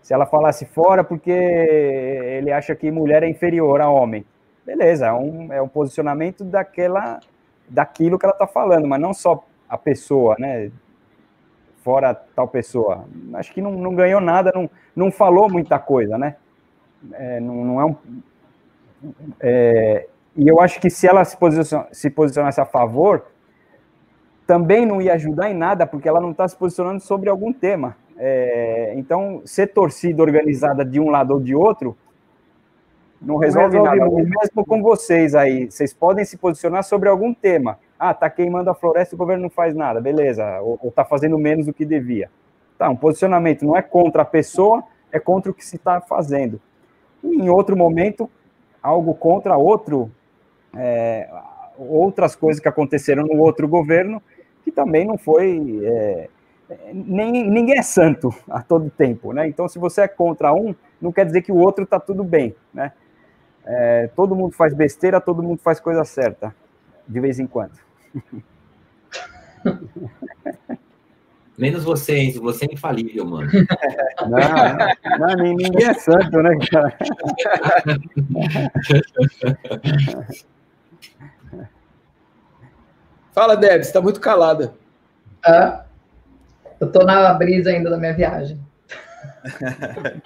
[0.02, 4.24] se ela falasse fora porque ele acha que mulher é inferior a homem,
[4.66, 7.20] beleza, é um, é um posicionamento daquela,
[7.68, 10.70] daquilo que ela está falando, mas não só a pessoa, né?
[11.82, 13.04] Fora tal pessoa.
[13.34, 16.36] Acho que não, não ganhou nada, não, não falou muita coisa, né?
[17.12, 17.96] É, não, não é um.
[19.40, 20.06] É,
[20.36, 23.26] e eu acho que se ela se, posicion, se posicionasse a favor,
[24.46, 27.96] também não ia ajudar em nada, porque ela não está se posicionando sobre algum tema.
[28.18, 31.96] É, então, ser torcida organizada de um lado ou de outro
[33.20, 34.38] não resolve, não resolve nada.
[34.40, 37.78] Mesmo com vocês aí, vocês podem se posicionar sobre algum tema.
[38.02, 40.58] Ah, tá queimando a floresta e o governo não faz nada, beleza.
[40.62, 42.30] Ou, ou tá fazendo menos do que devia.
[42.78, 44.82] Tá, um posicionamento não é contra a pessoa,
[45.12, 46.58] é contra o que se está fazendo.
[47.22, 48.30] E em outro momento,
[48.82, 50.10] algo contra outro,
[50.74, 51.28] é,
[51.76, 54.22] outras coisas que aconteceram no outro governo,
[54.64, 55.82] que também não foi.
[55.84, 56.28] É,
[56.94, 59.46] nem, ninguém é santo a todo tempo, né?
[59.46, 62.56] Então, se você é contra um, não quer dizer que o outro está tudo bem,
[62.72, 62.92] né?
[63.66, 66.54] É, todo mundo faz besteira, todo mundo faz coisa certa,
[67.06, 67.89] de vez em quando.
[71.60, 73.50] Menos você, Enzo, você é infalível, mano.
[74.22, 76.96] Não, não, não ninguém é santo, né, cara?
[83.32, 84.72] Fala, Deb, você tá muito calada.
[85.44, 85.84] Ah,
[86.80, 88.58] eu tô na brisa ainda da minha viagem.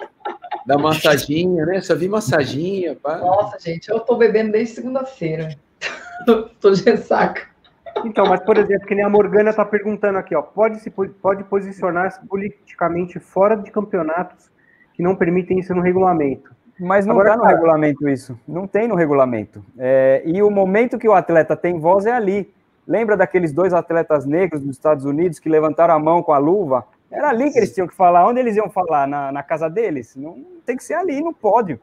[0.65, 1.81] da massaginha, né?
[1.81, 2.95] Só vi massaginha.
[2.95, 3.17] Pá.
[3.17, 5.55] Nossa, gente, eu tô bebendo desde segunda-feira.
[6.61, 7.54] tô de ressaca.
[8.03, 11.43] Então, mas, por exemplo, que nem a Morgana está perguntando aqui, ó, pode, se, pode
[11.45, 14.51] posicionar-se politicamente fora de campeonatos
[14.93, 16.53] que não permitem isso no regulamento.
[16.79, 18.37] Mas não está no regulamento isso.
[18.47, 19.63] Não tem no regulamento.
[19.77, 22.53] É, e o momento que o atleta tem voz é ali.
[22.87, 26.85] Lembra daqueles dois atletas negros dos Estados Unidos que levantaram a mão com a luva?
[27.09, 28.27] Era ali que eles tinham que falar.
[28.27, 29.07] Onde eles iam falar?
[29.07, 30.15] Na, na casa deles?
[30.15, 31.79] Não tem que ser ali, no pódio.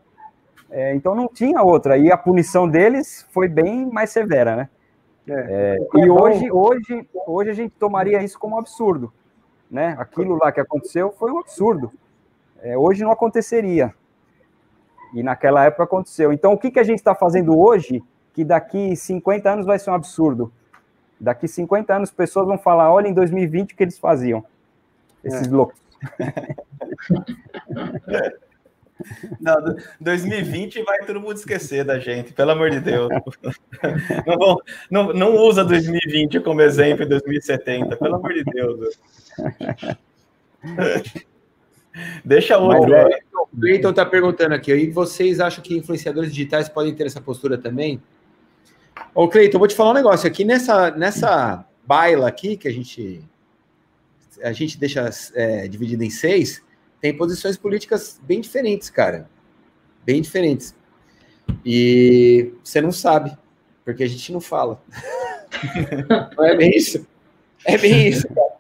[0.70, 1.96] É, então não tinha outra.
[1.96, 4.68] E a punição deles foi bem mais severa, né?
[5.28, 9.12] É, é, e hoje, hoje, hoje a gente tomaria isso como um absurdo.
[9.70, 9.94] Né?
[9.98, 11.92] Aquilo lá que aconteceu foi um absurdo.
[12.60, 13.94] É, hoje não aconteceria.
[15.14, 16.32] E naquela época aconteceu.
[16.32, 18.02] Então, o que, que a gente está fazendo hoje
[18.32, 20.52] que daqui 50 anos vai ser um absurdo?
[21.20, 24.44] Daqui 50 anos, pessoas vão falar: olha em 2020 o que eles faziam.
[25.22, 25.50] Esses é.
[25.50, 25.80] loucos.
[29.40, 29.54] Não,
[30.00, 33.08] 2020 vai todo mundo esquecer da gente, pelo amor de Deus.
[34.26, 34.58] Não,
[34.90, 38.98] não, não usa 2020 como exemplo em 2070, pelo amor de Deus.
[42.24, 42.94] Deixa outro.
[42.94, 47.20] É, o Cleiton está perguntando aqui, e vocês acham que influenciadores digitais podem ter essa
[47.20, 48.00] postura também?
[49.14, 53.22] Ô, Cleiton, vou te falar um negócio aqui nessa, nessa baila aqui que a gente
[54.42, 56.62] a gente deixa é, dividida em seis,
[57.02, 59.28] tem posições políticas bem diferentes, cara.
[60.06, 60.72] Bem diferentes.
[61.66, 63.36] E você não sabe,
[63.84, 64.80] porque a gente não fala.
[66.38, 67.04] não é bem isso.
[67.66, 68.52] É bem isso, cara.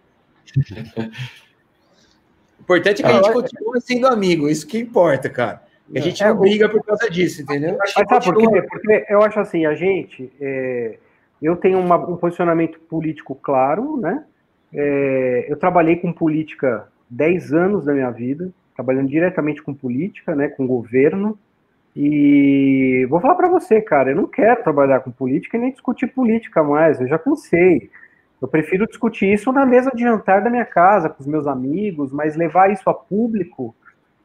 [2.58, 5.62] O importante é que a gente continue sendo amigo, isso que importa, cara.
[5.94, 7.76] A gente é, não briga por causa disso, entendeu?
[7.78, 8.62] Mas sabe por quê?
[8.62, 10.32] Porque eu acho assim, a gente.
[10.40, 10.98] É,
[11.40, 14.24] eu tenho uma, um posicionamento político claro, né?
[14.74, 20.48] É, eu trabalhei com política 10 anos da minha vida, trabalhando diretamente com política, né,
[20.48, 21.38] com governo.
[21.94, 26.06] E vou falar para você, cara, eu não quero trabalhar com política e nem discutir
[26.06, 27.90] política mais, eu já cansei.
[28.40, 32.10] Eu prefiro discutir isso na mesa de jantar da minha casa, com os meus amigos,
[32.12, 33.74] mas levar isso a público,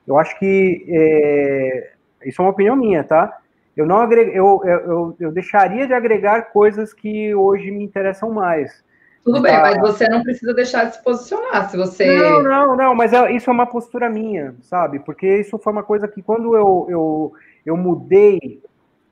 [0.08, 1.92] eu acho que é,
[2.26, 3.38] isso é uma opinião minha, tá?
[3.76, 8.84] Eu não eu, eu, eu deixaria de agregar coisas que hoje me interessam mais.
[9.28, 11.70] Tudo bem, mas você não precisa deixar de se posicionar.
[11.70, 12.16] Se você.
[12.16, 15.00] Não, não, não, mas é, isso é uma postura minha, sabe?
[15.00, 17.34] Porque isso foi uma coisa que quando eu, eu,
[17.66, 18.64] eu mudei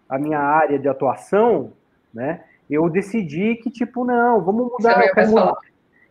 [0.08, 1.74] a minha área de atuação,
[2.14, 2.46] né?
[2.70, 5.02] Eu decidi que, tipo, não, vamos mudar.
[5.02, 5.58] Você não, como...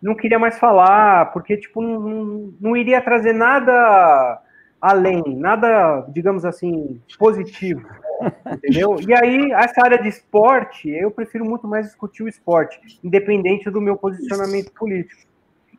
[0.03, 4.39] não queria mais falar, porque, tipo, não, não iria trazer nada
[4.79, 7.89] além, nada, digamos assim, positivo.
[8.47, 8.97] Entendeu?
[9.01, 13.81] E aí, essa área de esporte, eu prefiro muito mais discutir o esporte, independente do
[13.81, 15.23] meu posicionamento político.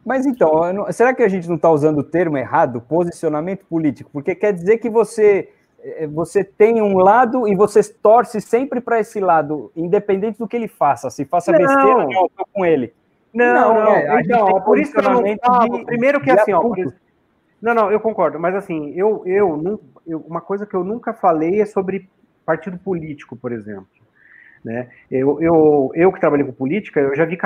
[0.06, 4.10] Mas então, será que a gente não está usando o termo errado, posicionamento político?
[4.14, 5.50] Porque quer dizer que você
[5.84, 10.56] eh, você tem um lado e você torce sempre para esse lado, independente do que
[10.56, 11.10] ele faça.
[11.10, 11.60] Se faça não.
[11.60, 12.94] besteira, não, eu tô com ele.
[13.34, 15.86] Não, não, não é, então, é por isso que eu não falo.
[15.86, 16.64] Primeiro que assim, ó,
[17.62, 21.62] não, não, eu concordo, mas assim, eu, eu, eu, uma coisa que eu nunca falei
[21.62, 22.08] é sobre
[22.46, 23.88] partido político, por exemplo.
[24.64, 24.88] Né?
[25.12, 27.38] Eu, eu, eu que trabalhei com política, eu já vi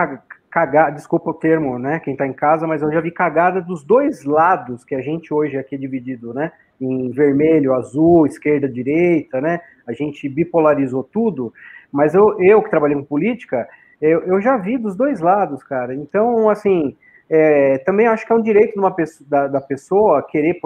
[0.49, 3.83] cagada, desculpa o termo, né, quem está em casa, mas eu já vi cagada dos
[3.83, 9.41] dois lados que a gente hoje aqui é dividido, né, em vermelho, azul, esquerda, direita,
[9.41, 11.53] né, a gente bipolarizou tudo,
[11.91, 13.67] mas eu, eu que trabalhei com política,
[14.01, 16.95] eu, eu já vi dos dois lados, cara, então, assim,
[17.29, 20.57] é, também acho que é um direito uma pessoa, da, da, pessoa querer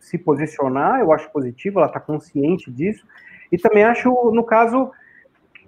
[0.00, 3.06] se posicionar, eu acho positivo, ela está consciente disso,
[3.52, 4.90] e também acho, no caso,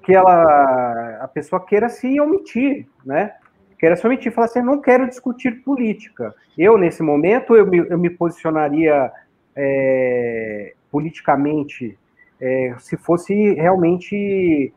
[0.03, 3.35] que ela, a pessoa queira se omitir, né?
[3.79, 6.35] Queira se omitir, falar assim, não quero discutir política.
[6.57, 9.13] Eu, nesse momento, eu me, eu me posicionaria
[9.55, 11.99] é, politicamente
[12.41, 14.73] é, se fosse realmente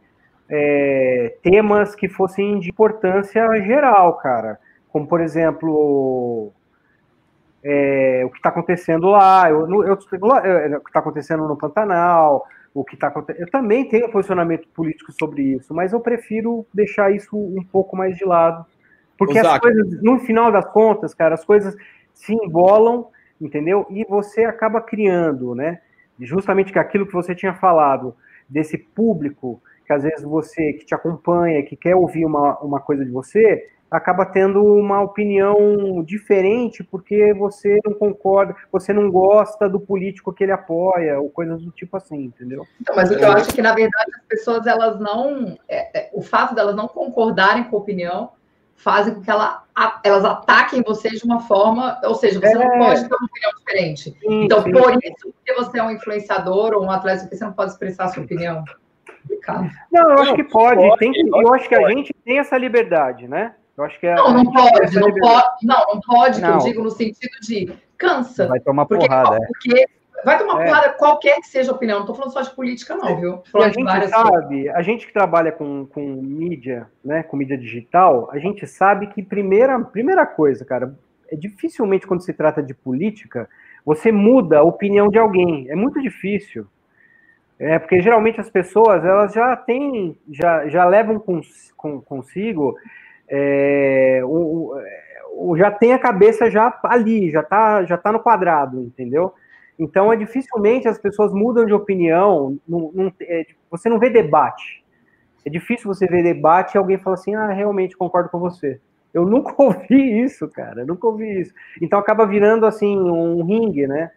[0.50, 4.60] é, temas que fossem de importância geral, cara
[4.98, 6.52] como por exemplo
[7.64, 12.46] é, o que está acontecendo lá, eu, eu, eu, o que está acontecendo no Pantanal,
[12.82, 13.44] o que está acontecendo.
[13.44, 18.16] Eu também tenho posicionamento político sobre isso, mas eu prefiro deixar isso um pouco mais
[18.16, 18.66] de lado.
[19.18, 21.76] Porque as coisas, no final das contas, cara, as coisas
[22.14, 23.08] se embolam,
[23.42, 23.86] entendeu?
[23.90, 25.82] E você acaba criando, né?
[26.20, 28.16] Justamente que aquilo que você tinha falado,
[28.48, 33.04] desse público, que às vezes você, que te acompanha, que quer ouvir uma, uma coisa
[33.04, 39.80] de você, acaba tendo uma opinião diferente porque você não concorda, você não gosta do
[39.80, 42.66] político que ele apoia, ou coisas do tipo assim, entendeu?
[42.82, 45.58] Então, mas o que eu acho é que, na verdade, as pessoas, elas não.
[45.68, 48.32] É, é, o fato delas não concordarem com a opinião
[48.76, 52.54] fazem com que ela, a, elas ataquem você de uma forma, ou seja, você é.
[52.54, 54.04] não pode ter uma opinião diferente.
[54.20, 57.54] Sim, então, sim, por isso, que você é um influenciador ou um atleta, você não
[57.54, 58.64] pode expressar a sua opinião.
[59.92, 62.58] Não, eu acho que pode, pode tem que, eu acho que a gente tem essa
[62.58, 63.56] liberdade, né?
[63.78, 64.16] Eu acho que é.
[64.16, 66.58] Não, não pode, não pode, não, não pode, não.
[66.58, 68.48] que eu digo no sentido de cansa.
[68.48, 69.36] Vai tomar porque, porrada.
[69.36, 69.46] É.
[69.46, 69.88] Porque
[70.26, 70.66] vai tomar é.
[70.66, 71.98] porrada qualquer que seja a opinião.
[71.98, 73.44] Não estou falando só de política, não, viu?
[73.54, 78.40] a gente sabe, a gente que trabalha com, com mídia, né, com mídia digital, a
[78.40, 80.98] gente sabe que primeira, primeira coisa, cara,
[81.32, 83.48] é dificilmente quando se trata de política,
[83.86, 85.70] você muda a opinião de alguém.
[85.70, 86.66] É muito difícil.
[87.60, 92.76] É, porque geralmente as pessoas, elas já têm, já, já levam cons, com, consigo,
[93.30, 94.74] é, o,
[95.34, 99.34] o, já tem a cabeça já ali, já tá, já tá no quadrado, entendeu?
[99.78, 104.84] Então, é dificilmente as pessoas mudam de opinião, não, não, é, você não vê debate.
[105.46, 108.80] É difícil você ver debate e alguém fala assim, ah, realmente concordo com você.
[109.14, 111.54] Eu nunca ouvi isso, cara, nunca ouvi isso.
[111.82, 114.12] Então acaba virando assim um ringue, né?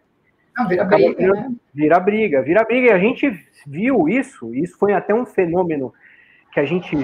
[0.57, 1.55] Não, vira briga, virando, né?
[1.73, 2.87] Vira briga, vira briga.
[2.87, 3.31] E a gente
[3.65, 5.93] viu isso, isso foi até um fenômeno
[6.51, 6.95] que a gente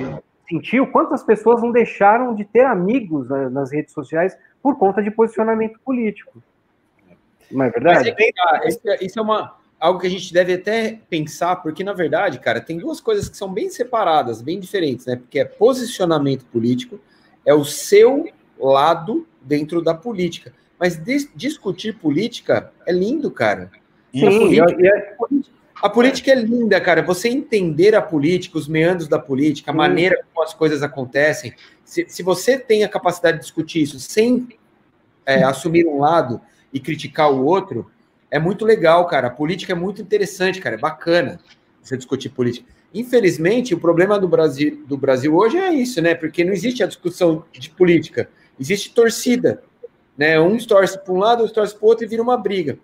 [0.48, 5.80] sentiu, quantas pessoas não deixaram de ter amigos nas redes sociais por conta de posicionamento
[5.80, 6.42] político.
[7.52, 8.16] Não é verdade?
[8.18, 11.94] Mas, isso, é, isso é uma, algo que a gente deve até pensar, porque, na
[11.94, 15.16] verdade, cara, tem duas coisas que são bem separadas, bem diferentes, né?
[15.16, 17.00] Porque é posicionamento político,
[17.46, 18.28] é o seu
[18.58, 20.54] lado dentro da política.
[20.80, 23.72] Mas dis discutir política é lindo, cara.
[24.12, 25.18] Sim, a política, é...
[25.82, 27.02] a política, é linda, cara.
[27.04, 29.78] Você entender a política, os meandros da política, a Sim.
[29.78, 31.54] maneira como as coisas acontecem.
[31.84, 34.48] Se, se você tem a capacidade de discutir isso sem
[35.26, 36.42] é, assumir um lado
[36.74, 37.90] e criticar o outro,
[38.32, 39.28] é muito legal, cara.
[39.28, 40.76] A política é muito interessante, cara.
[40.76, 41.40] É bacana
[41.82, 42.68] você discutir política.
[42.94, 46.16] Infelizmente, o problema do Brasil, do Brasil hoje é isso, né?
[46.16, 49.62] Porque não existe a discussão de política, existe torcida.
[50.18, 50.40] Né?
[50.40, 52.80] Um torce para um lado, outro torce para o outro e vira uma briga.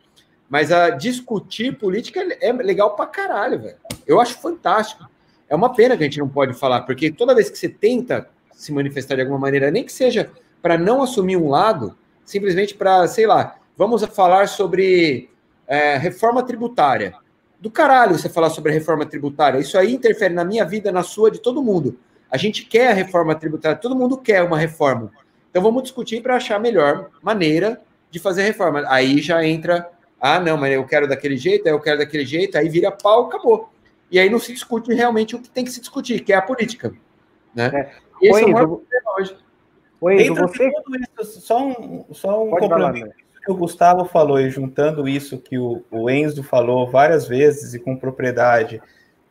[0.54, 3.76] Mas a discutir política é legal pra caralho, velho.
[4.06, 5.10] Eu acho fantástico.
[5.50, 8.30] É uma pena que a gente não pode falar, porque toda vez que você tenta
[8.52, 10.30] se manifestar de alguma maneira, nem que seja
[10.62, 15.28] para não assumir um lado, simplesmente para, sei lá, vamos falar sobre
[15.66, 17.16] é, reforma tributária.
[17.60, 19.58] Do caralho você falar sobre a reforma tributária.
[19.58, 21.98] Isso aí interfere na minha vida, na sua, de todo mundo.
[22.30, 25.12] A gente quer a reforma tributária, todo mundo quer uma reforma.
[25.50, 27.82] Então vamos discutir para achar a melhor maneira
[28.12, 28.84] de fazer reforma.
[28.88, 29.90] Aí já entra,
[30.26, 33.70] ah, não, mas eu quero daquele jeito, eu quero daquele jeito, aí vira pau, acabou.
[34.10, 36.42] E aí não se discute realmente o que tem que se discutir, que é a
[36.42, 36.94] política.
[37.54, 37.70] Né?
[37.74, 38.28] É.
[38.30, 38.82] Esse Oi, é o
[39.18, 39.36] hoje.
[40.00, 40.70] Oi, Dentro você...
[40.70, 43.12] de tudo isso, só um, só um complemento
[43.44, 47.80] que o Gustavo falou, e juntando isso que o, o Enzo falou várias vezes e
[47.80, 48.82] com propriedade,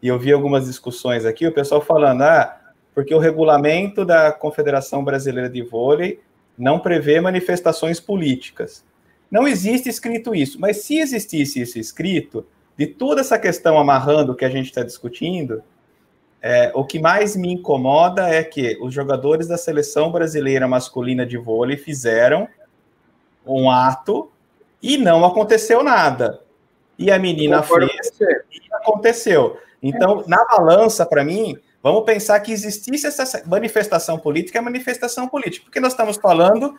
[0.02, 2.60] e eu vi algumas discussões aqui, o pessoal falando, ah,
[2.94, 6.20] porque o regulamento da Confederação Brasileira de Vôlei
[6.58, 8.84] não prevê manifestações políticas.
[9.32, 14.44] Não existe escrito isso, mas se existisse isso escrito, de toda essa questão amarrando que
[14.44, 15.62] a gente está discutindo,
[16.42, 21.38] é, o que mais me incomoda é que os jogadores da seleção brasileira masculina de
[21.38, 22.46] vôlei fizeram
[23.46, 24.30] um ato
[24.82, 26.40] e não aconteceu nada.
[26.98, 29.56] E a menina fez e aconteceu.
[29.82, 35.64] Então, na balança, para mim, vamos pensar que existisse essa manifestação política, é manifestação política,
[35.64, 36.76] porque nós estamos falando,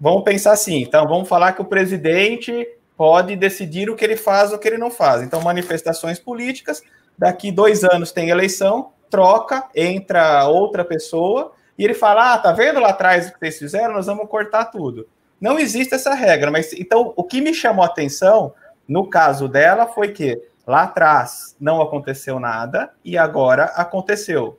[0.00, 4.50] vamos pensar assim, então vamos falar que o presidente pode decidir o que ele faz
[4.50, 5.22] ou o que ele não faz.
[5.22, 6.82] Então, manifestações políticas,
[7.16, 12.78] daqui dois anos tem eleição, troca, entra outra pessoa, e ele fala: Ah, tá vendo
[12.78, 13.94] lá atrás o que vocês fizeram?
[13.94, 15.08] Nós vamos cortar tudo.
[15.40, 18.52] Não existe essa regra, mas então o que me chamou a atenção
[18.86, 24.58] no caso dela foi que lá atrás não aconteceu nada e agora aconteceu.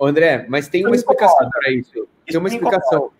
[0.00, 2.08] André, mas tem uma explicação para isso.
[2.26, 3.10] Tem uma explicação.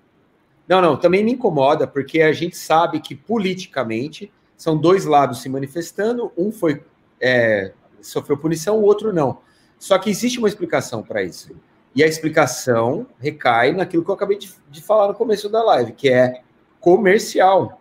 [0.73, 5.49] Não, não, também me incomoda, porque a gente sabe que politicamente são dois lados se
[5.51, 6.83] manifestando, um foi
[7.21, 9.43] é, sofreu punição, o outro não.
[9.79, 11.55] Só que existe uma explicação para isso.
[11.95, 15.93] E a explicação recai naquilo que eu acabei de, de falar no começo da live,
[15.93, 16.41] que é
[16.81, 17.79] comercial.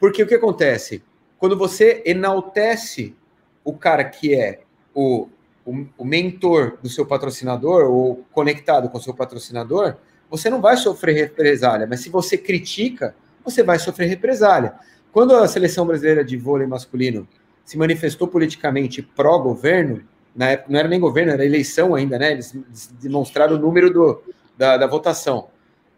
[0.00, 1.04] Porque o que acontece?
[1.38, 3.14] Quando você enaltece
[3.62, 4.62] o cara que é
[4.94, 5.28] o,
[5.66, 9.98] o, o mentor do seu patrocinador ou conectado com o seu patrocinador,
[10.32, 13.14] você não vai sofrer represália, mas se você critica,
[13.44, 14.72] você vai sofrer represália.
[15.12, 17.28] Quando a seleção brasileira de vôlei masculino
[17.66, 20.02] se manifestou politicamente pró-governo,
[20.34, 22.32] na época não era nem governo, era eleição ainda, né?
[22.32, 22.56] Eles
[22.98, 24.22] demonstraram o número do,
[24.56, 25.48] da, da votação.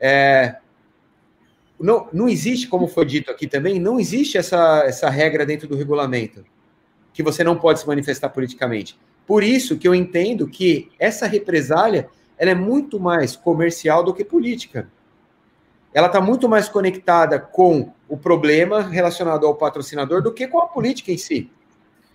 [0.00, 0.56] É,
[1.78, 5.76] não, não existe, como foi dito aqui também, não existe essa, essa regra dentro do
[5.76, 6.44] regulamento,
[7.12, 8.98] que você não pode se manifestar politicamente.
[9.24, 12.08] Por isso que eu entendo que essa represália
[12.38, 14.88] ela é muito mais comercial do que política.
[15.92, 20.66] Ela está muito mais conectada com o problema relacionado ao patrocinador do que com a
[20.66, 21.50] política em si.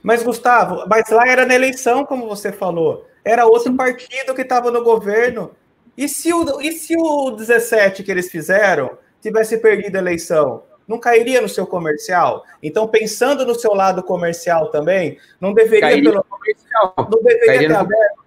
[0.03, 3.05] Mas, Gustavo, mas lá era na eleição, como você falou.
[3.23, 3.77] Era outro Sim.
[3.77, 5.51] partido que estava no governo.
[5.97, 10.97] E se, o, e se o 17 que eles fizeram tivesse perdido a eleição, não
[10.97, 12.43] cairia no seu comercial?
[12.63, 16.93] Então, pensando no seu lado comercial também, não deveria cairia pelo comercial.
[16.97, 18.18] Não deveria cairia ter aberto.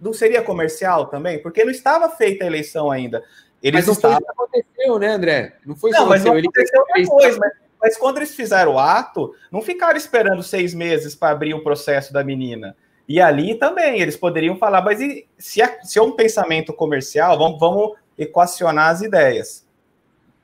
[0.00, 1.40] Não seria comercial também?
[1.42, 3.22] Porque não estava feita a eleição ainda.
[3.62, 4.18] Eles mas não estavam...
[4.18, 5.56] foi aconteceu, né, André?
[5.66, 9.34] Não foi isso não, mas não aconteceu depois, mas, mas quando eles fizeram o ato,
[9.50, 12.76] não ficaram esperando seis meses para abrir o processo da menina.
[13.08, 17.36] E ali também, eles poderiam falar, mas e, se, é, se é um pensamento comercial,
[17.36, 19.66] vamos, vamos equacionar as ideias.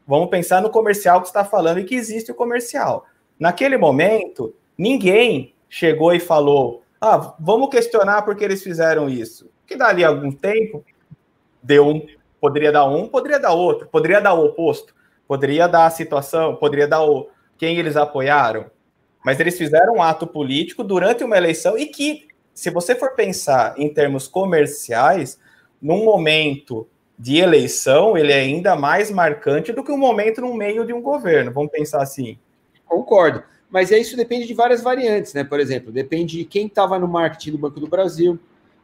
[0.07, 3.07] Vamos pensar no comercial que está falando e que existe o comercial.
[3.39, 9.51] Naquele momento, ninguém chegou e falou: ah, vamos questionar porque eles fizeram isso.
[9.67, 10.85] Que dali algum tempo
[11.63, 12.07] deu um,
[12.41, 14.95] poderia dar um, poderia dar outro, poderia dar o oposto,
[15.27, 17.29] poderia dar a situação, poderia dar o
[17.59, 18.67] quem eles apoiaram.
[19.25, 23.75] Mas eles fizeram um ato político durante uma eleição e que se você for pensar
[23.77, 25.39] em termos comerciais,
[25.81, 26.87] num momento
[27.19, 31.03] de eleição, ele é ainda mais marcante do que um momento no meio de um
[31.03, 31.53] governo.
[31.53, 32.39] Vamos pensar assim.
[32.87, 33.43] Concordo.
[33.71, 35.45] Mas isso depende de várias variantes, né?
[35.45, 38.39] Por exemplo, depende de quem estava no marketing do Banco do Brasil,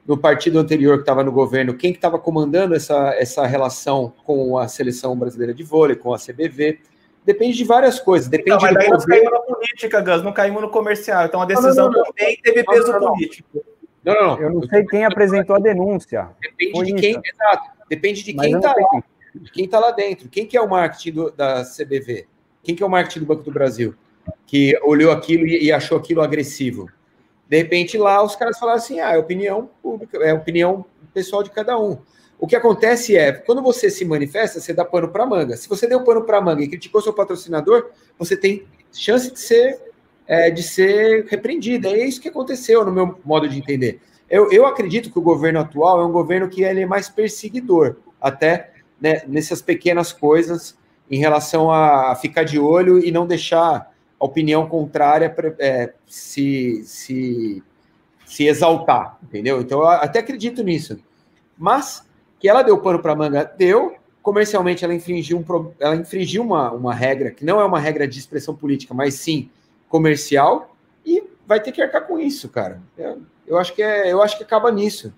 [0.07, 4.59] no partido anterior que estava no governo, quem que estava comandando essa, essa relação com
[4.59, 6.81] a seleção brasileira de vôlei, com a CBV.
[7.25, 8.29] Depende de várias coisas.
[8.29, 11.25] Depende não, mas daí nós caímos na política, Gus, não caímos no comercial.
[11.25, 13.65] Então a decisão não, não, não, também teve peso político.
[14.05, 14.41] Não, não, não.
[14.41, 16.31] Eu não sei quem apresentou a denúncia.
[16.41, 17.21] Depende Foi de quem, isso.
[17.25, 17.71] exato.
[17.89, 19.03] Depende de quem está lá.
[19.35, 20.29] De quem está lá dentro.
[20.29, 22.27] Quem que é o marketing do, da CBV?
[22.65, 23.95] Quem que é o marketing do Banco do Brasil?
[24.47, 26.89] Que olhou aquilo e, achou aquilo agressivo.
[27.49, 31.51] De repente lá os caras falaram assim: ah, é opinião pública, é opinião pessoal de
[31.51, 31.99] cada um.
[32.39, 35.57] O que acontece é, quando você se manifesta, você dá pano para manga.
[35.57, 39.81] Se você deu pano para manga e criticou seu patrocinador, você tem chance de ser,
[40.27, 41.87] é, de ser repreendido.
[41.87, 44.01] É isso que aconteceu, no meu modo de entender.
[44.29, 47.97] Eu, eu acredito que o governo atual é um governo que ele é mais perseguidor,
[48.21, 50.77] até né, nessas pequenas coisas,
[51.09, 53.92] em relação a ficar de olho e não deixar
[54.23, 57.61] a opinião contrária é, se, se,
[58.25, 59.61] se exaltar, entendeu?
[59.61, 60.97] Então, eu até acredito nisso.
[61.59, 62.07] Mas
[62.39, 63.97] que ela deu pano para manga, deu.
[64.23, 68.17] Comercialmente, ela infringiu, um, ela infringiu uma, uma regra, que não é uma regra de
[68.17, 69.51] expressão política, mas sim
[69.89, 72.81] comercial, e vai ter que arcar com isso, cara.
[72.97, 75.13] Eu, eu, acho, que é, eu acho que acaba nisso.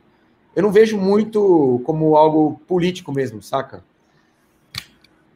[0.57, 3.85] Eu não vejo muito como algo político mesmo, saca?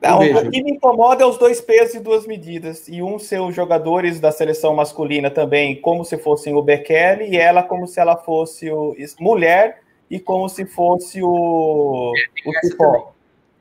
[0.01, 2.86] Não, o que me incomoda é os dois pesos e duas medidas.
[2.88, 7.36] E um ser os jogadores da seleção masculina também, como se fossem o Bekele, e
[7.36, 13.12] ela como se ela fosse o, mulher e como se fosse o, o Cipó.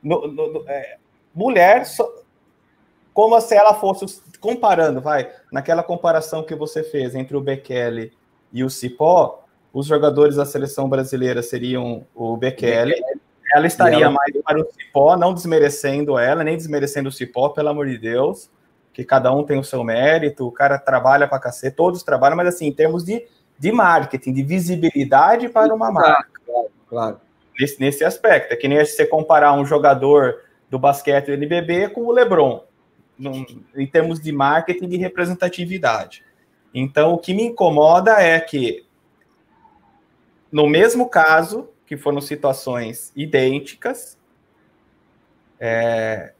[0.02, 0.96] No, no, no, é,
[1.34, 2.08] mulher, so,
[3.12, 8.12] como se ela fosse, comparando, vai, naquela comparação que você fez entre o Bekele
[8.52, 12.94] e o Cipó, os jogadores da seleção brasileira seriam o Bekele,
[13.54, 14.10] ela estaria ela...
[14.10, 18.50] mais para o Cipó, não desmerecendo ela, nem desmerecendo o Cipó, pelo amor de Deus,
[18.92, 22.48] que cada um tem o seu mérito, o cara trabalha para cacete, todos trabalham, mas
[22.48, 23.24] assim, em termos de,
[23.58, 27.20] de marketing, de visibilidade para uma marca claro, claro.
[27.58, 28.52] Nesse, nesse aspecto.
[28.52, 32.64] É que nem você comparar um jogador do basquete do NBB com o LeBron,
[33.18, 33.44] num,
[33.74, 36.24] em termos de marketing e de representatividade.
[36.72, 38.84] Então, o que me incomoda é que,
[40.52, 44.18] no mesmo caso, que foram situações idênticas,
[45.58, 46.34] é,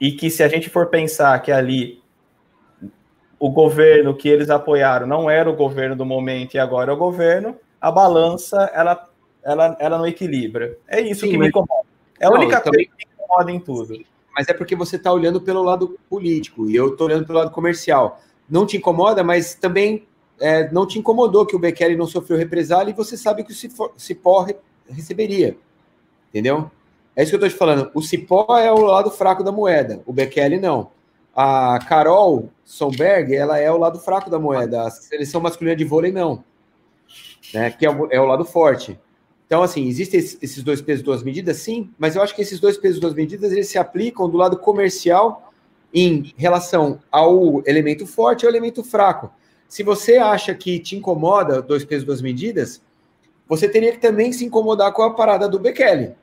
[0.00, 2.02] e que se a gente for pensar que ali
[3.38, 6.96] o governo que eles apoiaram não era o governo do momento e agora é o
[6.96, 9.10] governo, a balança ela
[9.42, 10.78] ela, ela não equilibra.
[10.88, 11.84] É isso Sim, que me incomoda.
[12.18, 14.02] É a não, única coisa que me incomoda em tudo.
[14.34, 17.50] Mas é porque você está olhando pelo lado político e eu estou olhando pelo lado
[17.50, 18.22] comercial.
[18.48, 20.08] Não te incomoda, mas também
[20.40, 23.90] é, não te incomodou que o Bekele não sofreu represália e você sabe que o
[23.98, 24.46] Cipó
[24.88, 25.56] receberia.
[26.30, 26.70] Entendeu?
[27.16, 27.90] É isso que eu estou te falando.
[27.94, 30.90] O Cipó é o lado fraco da moeda, o Bekele não.
[31.34, 34.82] A Carol Sonberg, ela é o lado fraco da moeda.
[34.82, 36.44] A seleção masculina de vôlei, não.
[37.52, 37.70] Né?
[37.70, 38.98] Que é o, é o lado forte.
[39.46, 42.78] Então, assim, existem esses dois pesos, duas medidas, sim, mas eu acho que esses dois
[42.78, 45.52] pesos, duas medidas, eles se aplicam do lado comercial
[45.92, 49.30] em relação ao elemento forte e ao elemento fraco.
[49.68, 52.82] Se você acha que te incomoda dois pesos, duas medidas,
[53.48, 56.14] você teria que também se incomodar com a parada do Bekele.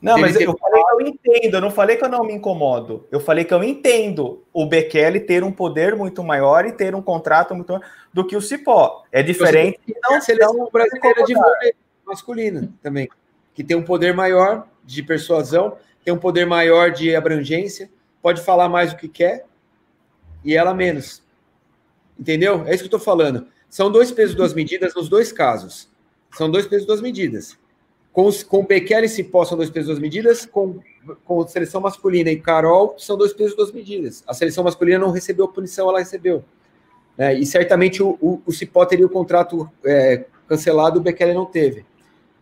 [0.00, 3.06] Não, mas eu falei que eu entendo, eu não falei que eu não me incomodo.
[3.10, 7.02] Eu falei que eu entendo o Bekele ter um poder muito maior e ter um
[7.02, 9.04] contrato muito maior do que o Cipó.
[9.12, 9.78] É diferente.
[10.02, 11.74] Não, a seleção brasileira de vôlei
[12.06, 13.08] masculina também,
[13.54, 17.90] que tem um poder maior de persuasão, tem um poder maior de abrangência,
[18.22, 19.44] pode falar mais o que quer
[20.42, 21.22] e ela menos.
[22.18, 22.64] Entendeu?
[22.66, 23.46] É isso que eu estou falando.
[23.68, 25.89] São dois pesos, duas medidas nos dois casos.
[26.32, 27.58] São dois pesos, duas medidas.
[28.12, 30.46] Com, os, com Bekele e Cipó são dois pesos, duas medidas.
[30.46, 30.80] Com,
[31.24, 34.22] com seleção masculina e Carol são dois pesos, duas medidas.
[34.26, 36.44] A seleção masculina não recebeu punição, ela recebeu.
[37.16, 41.46] É, e certamente o, o, o Cipó teria o contrato é, cancelado, o Bekele não
[41.46, 41.84] teve.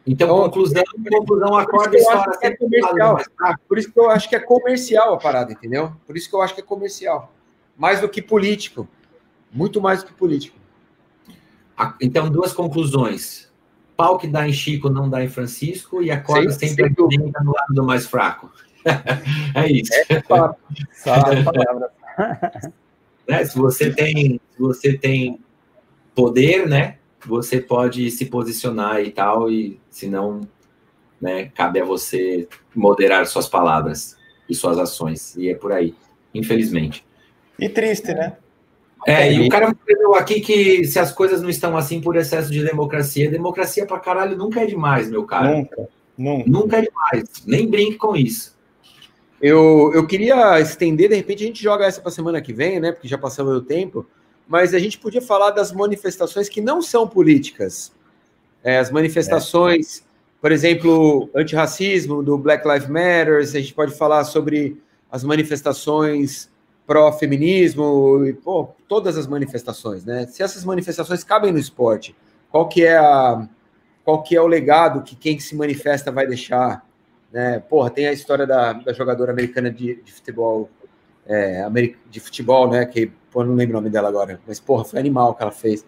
[0.06, 3.20] Então, então conclusão, conclusão acorda história é comercial.
[3.68, 5.92] Por isso que eu acho que é comercial a parada, entendeu?
[6.06, 7.32] Por isso que eu acho que é comercial.
[7.76, 8.88] mais do que político.
[9.52, 10.56] Muito mais do que político.
[12.00, 13.47] Então, duas conclusões.
[13.98, 17.42] Pau que dá em Chico não dá em Francisco e a corda Sim, sempre alimenta
[17.42, 18.48] no lado do mais fraco.
[19.56, 19.92] é isso.
[19.92, 20.22] É,
[20.92, 21.16] Só
[23.28, 23.44] né?
[23.44, 25.40] Se você tem, se você tem
[26.14, 26.98] poder, né?
[27.26, 30.42] Você pode se posicionar e tal, e se não,
[31.20, 34.16] né, cabe a você moderar suas palavras
[34.48, 35.34] e suas ações.
[35.34, 35.92] E é por aí,
[36.32, 37.04] infelizmente.
[37.58, 38.36] E triste, né?
[39.06, 42.50] É, e o cara escreveu aqui que se as coisas não estão assim por excesso
[42.50, 45.54] de democracia, democracia pra caralho nunca é demais, meu cara.
[45.54, 46.50] Nunca, nunca.
[46.50, 47.28] Nunca é demais.
[47.46, 48.56] Nem brinque com isso.
[49.40, 52.90] Eu, eu queria estender, de repente a gente joga essa para semana que vem, né?
[52.90, 54.04] Porque já passamos o tempo,
[54.48, 57.92] mas a gente podia falar das manifestações que não são políticas.
[58.64, 60.02] É, as manifestações, é.
[60.40, 66.50] por exemplo, antirracismo, do Black Lives Matter, a gente pode falar sobre as manifestações
[66.88, 70.26] pró-feminismo, e pô, todas as manifestações, né?
[70.26, 72.16] Se essas manifestações cabem no esporte,
[72.50, 73.46] qual que é a
[74.02, 76.82] qual que é o legado que quem se manifesta vai deixar?
[77.30, 77.58] Né?
[77.58, 80.70] Porra, tem a história da, da jogadora americana de, de futebol,
[81.26, 81.68] é,
[82.08, 82.86] de futebol, né?
[82.86, 85.84] Que pô, não lembro o nome dela agora, mas porra, foi animal que ela fez,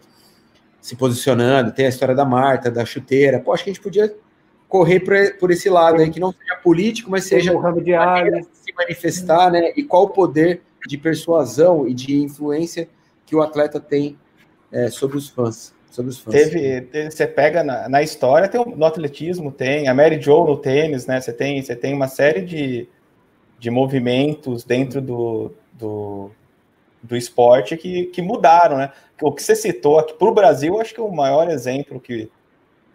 [0.83, 1.73] se posicionando.
[1.73, 3.41] Tem a história da Marta, da chuteira.
[3.41, 4.15] Pô, acho que a gente podia
[4.69, 9.51] correr por, por esse lado aí, que não seja político, mas seja de se manifestar,
[9.51, 9.73] né?
[9.75, 12.89] E qual o poder de persuasão e de influência
[13.27, 14.19] que o atleta tem
[14.73, 16.35] é, sobre os fãs sobre os fãs.
[16.35, 21.07] Teve, você pega na, na história, tem no atletismo, tem a Mary Jo no tênis,
[21.07, 21.21] né?
[21.21, 22.89] Você tem, você tem uma série de,
[23.59, 26.31] de movimentos dentro do, do,
[27.03, 28.93] do esporte que, que mudaram, né?
[29.21, 32.31] O que você citou aqui para o Brasil, acho que o maior exemplo que,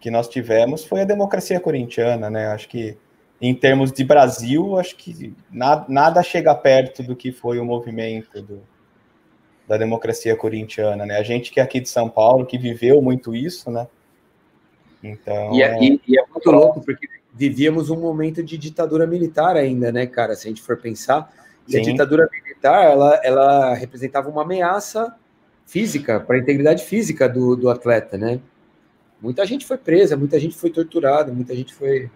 [0.00, 2.48] que nós tivemos foi a democracia corintiana, né?
[2.48, 2.96] Acho que
[3.40, 8.40] em termos de Brasil, acho que nada, nada chega perto do que foi o movimento
[8.40, 8.62] do,
[9.68, 11.18] da democracia corintiana, né?
[11.18, 13.86] A gente que é aqui de São Paulo, que viveu muito isso, né?
[15.02, 15.52] Então.
[15.54, 19.92] E é, e, e é muito louco, porque vivíamos um momento de ditadura militar ainda,
[19.92, 20.34] né, cara?
[20.34, 21.30] Se a gente for pensar.
[21.68, 25.16] A ditadura militar, ela, ela representava uma ameaça
[25.66, 28.40] física, para a integridade física do, do atleta, né?
[29.20, 32.08] Muita gente foi presa, muita gente foi torturada, muita gente foi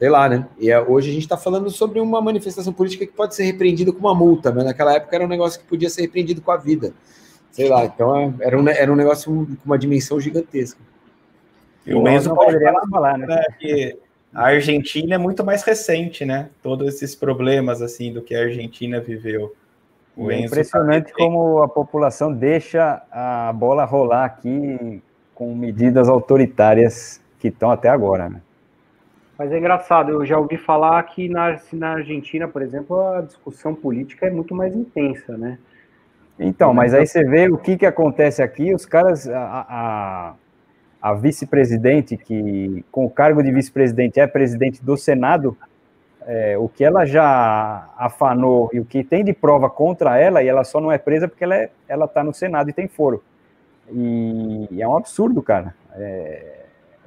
[0.00, 0.48] sei lá, né?
[0.58, 3.92] E é, hoje a gente está falando sobre uma manifestação política que pode ser repreendida
[3.92, 6.56] com uma multa, mas naquela época era um negócio que podia ser repreendido com a
[6.56, 6.94] vida.
[7.52, 10.80] Sei lá, então é, era um, era um negócio com uma dimensão gigantesca.
[11.86, 13.26] E o Enzo poderia falar, né?
[13.26, 13.44] né?
[13.58, 13.98] Que
[14.32, 16.48] a Argentina é muito mais recente, né?
[16.62, 19.54] Todos esses problemas, assim, do que a Argentina viveu.
[20.16, 21.14] O é impressionante tá...
[21.18, 25.02] como a população deixa a bola rolar aqui
[25.34, 28.40] com medidas autoritárias que estão até agora, né?
[29.40, 33.74] Mas é engraçado, eu já ouvi falar que na, na Argentina, por exemplo, a discussão
[33.74, 35.58] política é muito mais intensa, né?
[36.38, 40.34] Então, mas aí você vê o que, que acontece aqui, os caras, a, a,
[41.00, 45.56] a vice-presidente, que com o cargo de vice-presidente é presidente do Senado,
[46.26, 50.48] é, o que ela já afanou e o que tem de prova contra ela, e
[50.48, 53.24] ela só não é presa porque ela é, ela está no Senado e tem foro.
[53.90, 55.74] E, e é um absurdo, cara.
[55.96, 56.59] É,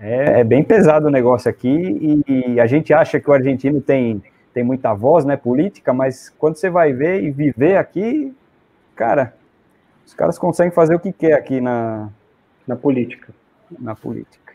[0.03, 4.21] é, é, bem pesado o negócio aqui e, a gente acha que o argentino tem,
[4.53, 8.35] tem muita voz, né, política, mas quando você vai ver e viver aqui,
[8.97, 9.33] cara,
[10.05, 12.09] os caras conseguem fazer o que quer aqui na,
[12.67, 13.33] na política.
[13.79, 14.53] Na política.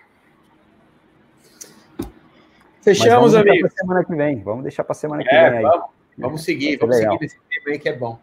[2.82, 3.72] Fechamos, amigos.
[3.72, 4.42] semana que vem.
[4.42, 5.64] Vamos deixar para semana que é, vem aí.
[5.64, 5.86] Vamos,
[6.18, 7.14] vamos seguir, vamos legal.
[7.14, 8.18] seguir nesse tema aí que é bom.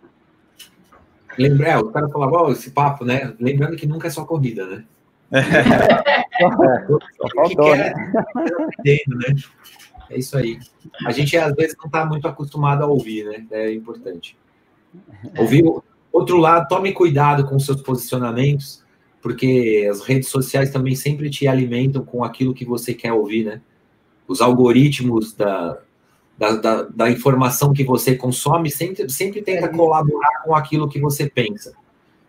[1.39, 3.33] Lembra, é, o cara falava, ó, esse papo, né?
[3.39, 4.85] Lembrando que nunca é só corrida, né?
[5.35, 6.87] É.
[6.87, 7.93] Só faltou, né?
[8.83, 9.35] né?
[10.09, 10.59] É isso aí.
[11.05, 13.45] A gente às vezes não está muito acostumado a ouvir, né?
[13.51, 14.37] É importante.
[15.37, 15.63] Ouvir
[16.11, 18.83] outro lado, tome cuidado com seus posicionamentos,
[19.21, 23.61] porque as redes sociais também sempre te alimentam com aquilo que você quer ouvir, né?
[24.27, 25.77] Os algoritmos da,
[26.37, 31.29] da, da, da informação que você consome sempre, sempre tenta colaborar com aquilo que você
[31.29, 31.73] pensa.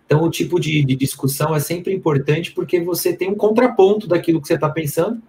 [0.06, 4.40] Então, o tipo de, de discussão é sempre importante porque você tem um contraponto daquilo
[4.40, 5.20] que você está pensando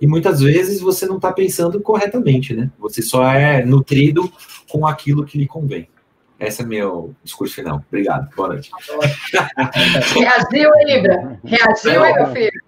[0.00, 2.70] e muitas vezes você não está pensando corretamente, né?
[2.78, 4.30] Você só é nutrido
[4.68, 5.88] com aquilo que lhe convém.
[6.38, 7.82] Esse é meu discurso final.
[7.88, 8.28] Obrigado.
[8.34, 8.70] Boa noite.
[10.14, 11.40] Reagiu, Libra?
[11.44, 12.60] Reagiu, hein, meu filho?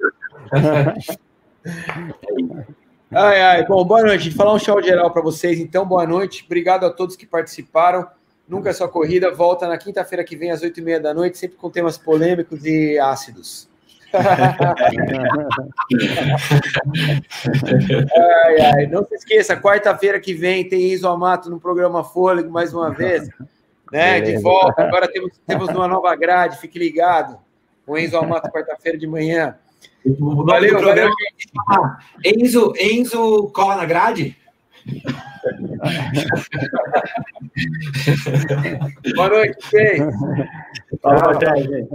[3.13, 3.67] Ai, ai.
[3.67, 4.31] Bom, boa noite.
[4.31, 5.85] Falar um show geral para vocês, então.
[5.85, 6.45] Boa noite.
[6.47, 8.07] Obrigado a todos que participaram.
[8.51, 11.39] Nunca é só corrida, volta na quinta-feira que vem às oito e meia da noite,
[11.39, 13.71] sempre com temas polêmicos e ácidos.
[14.13, 14.27] ai,
[18.75, 18.87] ai.
[18.89, 23.29] Não se esqueça, quarta-feira que vem tem Iso Amato no programa Fôlego mais uma vez.
[23.93, 24.21] né?
[24.21, 24.83] De volta.
[24.83, 27.39] Agora temos, temos uma nova grade, fique ligado.
[27.87, 29.57] O Enzo Amato, quarta-feira de manhã.
[30.05, 31.15] Valeu, programa.
[31.69, 31.93] Valeu.
[32.25, 34.37] Enzo, Enzo cola na grade?
[39.16, 39.57] Boa noite,
[41.02, 41.89] Boa noite, gente.